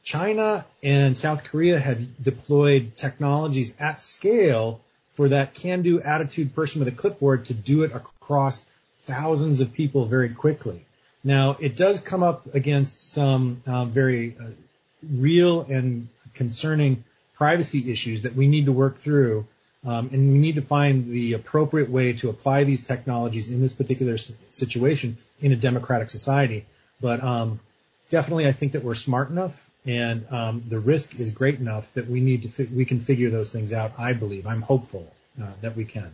China 0.03 0.65
and 0.81 1.15
South 1.15 1.43
Korea 1.45 1.79
have 1.79 2.21
deployed 2.21 2.95
technologies 2.97 3.73
at 3.79 4.01
scale 4.01 4.81
for 5.11 5.29
that 5.29 5.53
can-do 5.53 6.01
attitude 6.01 6.53
person 6.53 6.79
with 6.79 6.87
a 6.87 6.91
clipboard 6.91 7.45
to 7.45 7.53
do 7.53 7.83
it 7.83 7.93
across 7.93 8.65
thousands 9.01 9.61
of 9.61 9.73
people 9.73 10.05
very 10.05 10.29
quickly. 10.29 10.85
Now, 11.23 11.55
it 11.59 11.77
does 11.77 11.99
come 11.99 12.23
up 12.23 12.53
against 12.53 13.11
some 13.11 13.61
um, 13.65 13.91
very 13.91 14.35
uh, 14.39 14.47
real 15.09 15.61
and 15.61 16.09
concerning 16.33 17.03
privacy 17.35 17.91
issues 17.91 18.23
that 18.23 18.35
we 18.35 18.47
need 18.47 18.65
to 18.65 18.71
work 18.71 18.99
through, 18.99 19.45
um, 19.85 20.09
and 20.13 20.31
we 20.31 20.39
need 20.39 20.55
to 20.55 20.61
find 20.61 21.11
the 21.11 21.33
appropriate 21.33 21.89
way 21.89 22.13
to 22.13 22.29
apply 22.29 22.63
these 22.63 22.83
technologies 22.83 23.49
in 23.49 23.61
this 23.61 23.73
particular 23.73 24.17
situation 24.17 25.17
in 25.41 25.51
a 25.51 25.55
democratic 25.55 26.09
society. 26.09 26.65
But 27.01 27.23
um, 27.23 27.59
definitely, 28.09 28.47
I 28.47 28.53
think 28.53 28.71
that 28.73 28.83
we're 28.83 28.95
smart 28.95 29.29
enough 29.29 29.69
and 29.85 30.25
um, 30.31 30.63
the 30.67 30.79
risk 30.79 31.19
is 31.19 31.31
great 31.31 31.59
enough 31.59 31.93
that 31.93 32.09
we 32.09 32.21
need 32.21 32.43
to 32.43 32.49
fi- 32.49 32.69
we 32.73 32.85
can 32.85 32.99
figure 32.99 33.29
those 33.29 33.49
things 33.49 33.73
out. 33.73 33.91
I 33.97 34.13
believe 34.13 34.47
I'm 34.47 34.61
hopeful 34.61 35.11
uh, 35.41 35.47
that 35.61 35.75
we 35.75 35.85
can. 35.85 36.11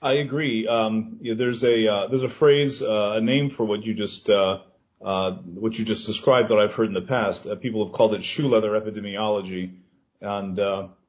I 0.00 0.14
agree. 0.14 0.66
Um, 0.66 1.20
there's 1.22 1.62
a 1.62 1.86
uh, 1.86 2.06
there's 2.08 2.24
a 2.24 2.28
phrase, 2.28 2.82
uh, 2.82 3.12
a 3.16 3.20
name 3.20 3.50
for 3.50 3.64
what 3.64 3.84
you 3.84 3.94
just 3.94 4.28
uh, 4.28 4.58
uh, 5.00 5.32
what 5.32 5.78
you 5.78 5.84
just 5.84 6.06
described 6.06 6.48
that 6.48 6.58
I've 6.58 6.72
heard 6.72 6.88
in 6.88 6.94
the 6.94 7.02
past. 7.02 7.46
Uh, 7.46 7.54
people 7.54 7.84
have 7.84 7.94
called 7.94 8.14
it 8.14 8.24
shoe 8.24 8.48
leather 8.48 8.70
epidemiology, 8.70 9.74
and 10.20 10.58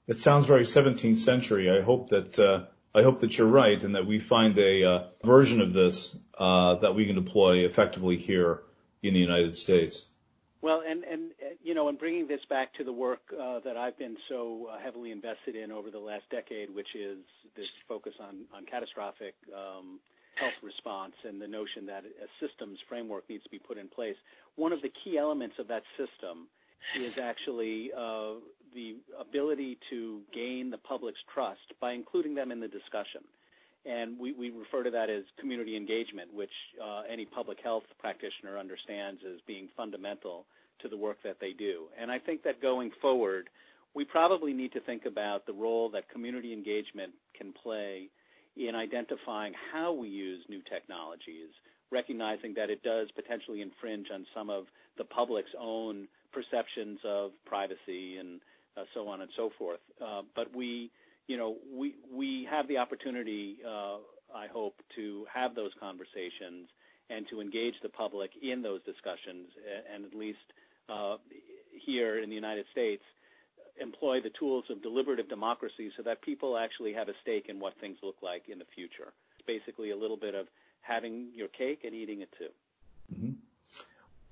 it 0.08 0.20
sounds 0.20 0.46
very 0.46 0.64
17th 0.64 1.18
century. 1.18 1.72
I 1.72 1.82
hope 1.82 2.10
that 2.10 2.68
I 2.96 3.02
hope 3.02 3.22
that 3.22 3.38
you're 3.38 3.48
right, 3.48 3.82
and 3.82 3.96
that 3.96 4.06
we 4.06 4.20
find 4.20 4.58
a 4.58 5.10
version 5.24 5.62
of 5.62 5.74
this 5.74 6.16
that 6.40 6.94
we 6.96 7.06
can 7.06 7.16
deploy 7.16 7.66
effectively 7.66 8.18
here 8.18 8.62
in 9.02 9.14
the 9.14 9.20
United 9.20 9.56
States. 9.56 10.08
Well, 10.64 10.82
and 10.88 11.04
and 11.04 11.32
uh, 11.42 11.56
you 11.62 11.74
know, 11.74 11.90
and 11.90 12.00
bringing 12.00 12.26
this 12.26 12.40
back 12.50 12.74
to 12.76 12.86
the 12.86 12.94
work 12.94 13.20
uh, 13.38 13.60
that 13.66 13.76
I've 13.76 13.98
been 13.98 14.16
so 14.30 14.70
uh, 14.72 14.80
heavily 14.80 15.12
invested 15.12 15.58
in 15.58 15.74
over 15.74 15.92
the 15.92 16.00
last 16.00 16.24
decade, 16.32 16.74
which 16.74 16.96
is 16.96 17.18
this 17.58 17.68
focus 17.86 18.14
on 18.18 18.46
on 18.56 18.66
catastrophic 18.66 19.36
um, 19.54 20.00
health 20.36 20.54
response 20.64 21.16
and 21.26 21.42
the 21.42 21.50
notion 21.50 21.86
that 21.88 22.06
a 22.06 22.48
systems 22.48 22.80
framework 22.88 23.30
needs 23.30 23.44
to 23.44 23.50
be 23.50 23.60
put 23.60 23.78
in 23.78 23.90
place. 23.90 24.16
One 24.56 24.72
of 24.72 24.82
the 24.82 24.90
key 25.04 25.18
elements 25.18 25.60
of 25.60 25.68
that 25.68 25.84
system 25.98 26.48
is 26.96 27.18
actually 27.18 27.92
uh, 27.92 28.36
the 28.74 28.96
ability 29.20 29.78
to 29.90 30.22
gain 30.34 30.70
the 30.72 30.78
public's 30.78 31.20
trust 31.34 31.74
by 31.80 31.94
including 31.94 32.36
them 32.36 32.52
in 32.52 32.60
the 32.60 32.68
discussion. 32.68 33.22
And 33.86 34.18
we, 34.18 34.32
we 34.34 34.50
refer 34.50 34.84
to 34.84 34.92
that 34.92 35.10
as 35.10 35.24
community 35.40 35.76
engagement, 35.76 36.34
which 36.34 36.52
uh, 36.82 37.02
any 37.12 37.26
public 37.26 37.58
health 37.62 37.84
practitioner 38.00 38.58
understands 38.58 39.22
as 39.28 39.40
being 39.46 39.68
fundamental 39.76 40.46
to 40.82 40.88
the 40.88 40.98
work 40.98 41.18
that 41.24 41.38
they 41.42 41.52
do. 41.52 41.86
And 42.00 42.10
I 42.10 42.20
think 42.20 42.44
that 42.44 42.62
going 42.62 42.92
forward, 43.02 43.50
we 43.94 44.06
probably 44.06 44.54
need 44.54 44.72
to 44.74 44.80
think 44.82 45.06
about 45.06 45.46
the 45.46 45.54
role 45.54 45.90
that 45.92 46.10
community 46.10 46.54
engagement 46.54 47.14
can 47.38 47.54
play 47.62 48.10
in 48.56 48.76
identifying 48.76 49.54
how 49.72 49.94
we 49.94 50.08
use 50.08 50.44
new 50.48 50.62
technologies, 50.72 51.50
recognizing 51.92 52.54
that 52.56 52.70
it 52.70 52.84
does 52.84 53.10
potentially 53.16 53.62
infringe 53.62 54.08
on 54.14 54.26
some 54.34 54.50
of 54.50 54.66
the 54.98 55.04
public's 55.04 55.52
own 55.60 56.08
perceptions 56.32 57.00
of 57.06 57.32
privacy 57.46 58.18
and 58.18 58.40
uh, 58.78 58.84
so 58.94 59.08
on 59.08 59.22
and 59.22 59.30
so 59.36 59.50
forth. 59.58 59.80
Uh, 60.04 60.22
but 60.36 60.56
we 60.56 60.92
you 61.28 61.38
know, 61.38 61.56
we 61.74 61.96
we 62.12 62.48
have 62.50 62.68
the 62.68 62.78
opportunity, 62.78 63.58
uh, 63.66 63.98
I 64.36 64.48
hope, 64.52 64.76
to 64.96 65.26
have 65.34 65.56
those 65.56 65.72
conversations 65.80 66.68
and 67.10 67.26
to 67.30 67.42
engage 67.42 67.76
the 67.82 67.90
public 67.90 68.32
in 68.42 68.62
those 68.62 68.82
discussions, 68.84 69.48
and 69.94 70.06
at 70.06 70.14
least 70.14 70.40
uh, 70.90 71.18
here 71.86 72.22
in 72.22 72.30
the 72.30 72.36
United 72.36 72.66
States, 72.72 73.04
employ 73.80 74.22
the 74.22 74.32
tools 74.38 74.66
of 74.70 74.82
deliberative 74.82 75.30
democracy 75.30 75.92
so 75.96 76.04
that 76.04 76.22
people 76.22 76.58
actually 76.58 76.94
have 76.94 77.10
a 77.10 77.14
stake 77.22 77.46
in 77.50 77.60
what 77.60 77.74
things 77.80 77.98
look 78.04 78.18
like 78.22 78.44
in 78.50 78.60
the 78.60 78.66
future. 78.76 79.14
Basically 79.46 79.92
a 79.92 79.98
little 79.98 80.18
bit 80.18 80.36
of 80.36 80.48
having 80.82 81.30
your 81.36 81.48
cake 81.50 81.82
and 81.84 81.94
eating 81.94 82.22
it 82.22 82.30
too. 82.38 82.50
Mm-hmm 83.14 83.32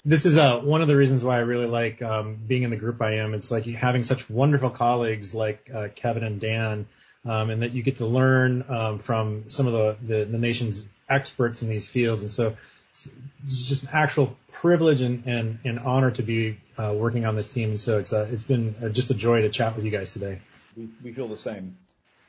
this 0.03 0.25
is 0.25 0.37
uh, 0.37 0.59
one 0.59 0.81
of 0.81 0.87
the 0.87 0.95
reasons 0.95 1.23
why 1.23 1.37
I 1.37 1.39
really 1.39 1.67
like 1.67 2.01
um, 2.01 2.35
being 2.35 2.63
in 2.63 2.69
the 2.69 2.77
group 2.77 3.01
I 3.01 3.15
am. 3.15 3.33
It's 3.33 3.51
like 3.51 3.65
having 3.65 4.03
such 4.03 4.29
wonderful 4.29 4.71
colleagues 4.71 5.33
like 5.33 5.69
uh, 5.73 5.89
Kevin 5.95 6.23
and 6.23 6.39
Dan, 6.39 6.87
um, 7.25 7.49
and 7.51 7.61
that 7.61 7.71
you 7.71 7.83
get 7.83 7.97
to 7.97 8.05
learn 8.05 8.65
um, 8.67 8.99
from 8.99 9.49
some 9.49 9.67
of 9.67 9.73
the, 9.73 9.97
the, 10.01 10.25
the 10.25 10.37
nation's 10.37 10.83
experts 11.07 11.61
in 11.61 11.69
these 11.69 11.87
fields. 11.87 12.23
And 12.23 12.31
so 12.31 12.57
it's 13.43 13.67
just 13.67 13.83
an 13.83 13.89
actual 13.93 14.35
privilege 14.51 15.01
and, 15.01 15.25
and, 15.27 15.59
and 15.63 15.79
honor 15.79 16.11
to 16.11 16.23
be 16.23 16.57
uh, 16.77 16.93
working 16.95 17.25
on 17.25 17.35
this 17.35 17.47
team. 17.47 17.69
And 17.69 17.79
so 17.79 17.99
it's 17.99 18.11
uh, 18.11 18.27
it's 18.31 18.43
been 18.43 18.75
uh, 18.83 18.89
just 18.89 19.11
a 19.11 19.13
joy 19.13 19.41
to 19.41 19.49
chat 19.49 19.75
with 19.75 19.85
you 19.85 19.91
guys 19.91 20.13
today. 20.13 20.39
We, 20.75 20.89
we 21.03 21.13
feel 21.13 21.27
the 21.27 21.37
same. 21.37 21.77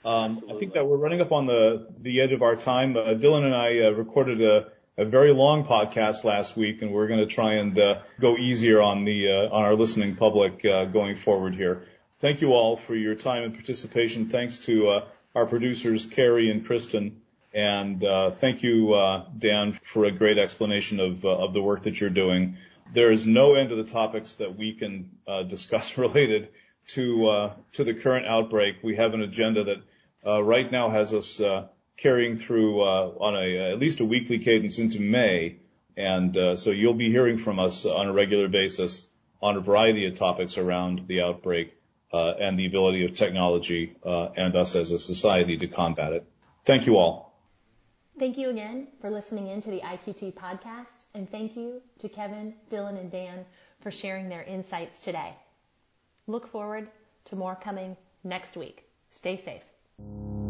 Um, 0.04 0.42
I 0.50 0.58
think 0.58 0.74
that 0.74 0.86
we're 0.86 0.96
running 0.96 1.20
up 1.20 1.30
on 1.30 1.46
the 1.46 1.86
the 2.00 2.20
edge 2.20 2.32
of 2.32 2.42
our 2.42 2.56
time. 2.56 2.96
Uh, 2.96 3.14
Dylan 3.14 3.44
and 3.44 3.54
I 3.54 3.86
uh, 3.86 3.90
recorded 3.90 4.42
a 4.42 4.71
a 4.98 5.04
very 5.04 5.32
long 5.32 5.64
podcast 5.64 6.24
last 6.24 6.56
week, 6.56 6.82
and 6.82 6.92
we're 6.92 7.06
going 7.06 7.20
to 7.20 7.26
try 7.26 7.54
and 7.54 7.78
uh, 7.78 8.00
go 8.20 8.36
easier 8.36 8.82
on 8.82 9.04
the 9.04 9.30
uh, 9.30 9.54
on 9.54 9.64
our 9.64 9.74
listening 9.74 10.16
public 10.16 10.64
uh, 10.64 10.84
going 10.84 11.16
forward 11.16 11.54
here. 11.54 11.84
Thank 12.20 12.40
you 12.40 12.52
all 12.52 12.76
for 12.76 12.94
your 12.94 13.14
time 13.14 13.42
and 13.42 13.54
participation. 13.54 14.28
Thanks 14.28 14.58
to 14.60 14.88
uh, 14.88 15.04
our 15.34 15.46
producers 15.46 16.04
Carrie 16.04 16.50
and 16.50 16.66
Kristen, 16.66 17.22
and 17.54 18.04
uh, 18.04 18.32
thank 18.32 18.62
you, 18.62 18.92
uh, 18.92 19.24
Dan, 19.38 19.72
for 19.82 20.04
a 20.04 20.10
great 20.10 20.38
explanation 20.38 21.00
of 21.00 21.24
of 21.24 21.54
the 21.54 21.62
work 21.62 21.82
that 21.82 22.00
you're 22.00 22.10
doing. 22.10 22.58
There 22.92 23.10
is 23.10 23.26
no 23.26 23.54
end 23.54 23.70
to 23.70 23.76
the 23.76 23.84
topics 23.84 24.34
that 24.34 24.58
we 24.58 24.74
can 24.74 25.10
discuss 25.48 25.96
related 25.96 26.50
to 26.88 27.50
to 27.72 27.84
the 27.84 27.94
current 27.94 28.26
outbreak. 28.26 28.76
We 28.82 28.96
have 28.96 29.14
an 29.14 29.22
agenda 29.22 29.64
that 29.64 30.42
right 30.44 30.70
now 30.70 30.90
has 30.90 31.14
us 31.14 31.40
carrying 31.96 32.36
through 32.36 32.82
uh, 32.82 33.12
on 33.20 33.36
a 33.36 33.72
at 33.72 33.78
least 33.78 34.00
a 34.00 34.04
weekly 34.04 34.38
cadence 34.38 34.78
into 34.78 35.00
May. 35.00 35.56
And 35.96 36.36
uh, 36.36 36.56
so 36.56 36.70
you'll 36.70 36.94
be 36.94 37.10
hearing 37.10 37.38
from 37.38 37.58
us 37.58 37.84
on 37.84 38.08
a 38.08 38.12
regular 38.12 38.48
basis 38.48 39.06
on 39.42 39.56
a 39.56 39.60
variety 39.60 40.06
of 40.06 40.14
topics 40.14 40.56
around 40.56 41.06
the 41.08 41.20
outbreak 41.20 41.74
uh, 42.12 42.34
and 42.40 42.58
the 42.58 42.66
ability 42.66 43.04
of 43.04 43.16
technology 43.16 43.96
and 44.04 44.56
us 44.56 44.76
as 44.76 44.90
a 44.90 44.98
society 44.98 45.58
to 45.58 45.66
combat 45.66 46.12
it. 46.12 46.24
Thank 46.64 46.86
you 46.86 46.96
all. 46.96 47.32
Thank 48.18 48.36
you 48.38 48.50
again 48.50 48.88
for 49.00 49.10
listening 49.10 49.48
in 49.48 49.60
to 49.62 49.70
the 49.70 49.80
IQT 49.80 50.34
podcast, 50.34 51.06
and 51.14 51.28
thank 51.30 51.56
you 51.56 51.80
to 51.98 52.08
Kevin, 52.08 52.54
Dylan, 52.70 53.00
and 53.00 53.10
Dan 53.10 53.44
for 53.80 53.90
sharing 53.90 54.28
their 54.28 54.42
insights 54.42 55.00
today. 55.00 55.34
Look 56.26 56.46
forward 56.46 56.88
to 57.26 57.36
more 57.36 57.56
coming 57.56 57.96
next 58.22 58.56
week. 58.56 58.84
Stay 59.10 59.36
safe. 59.36 60.41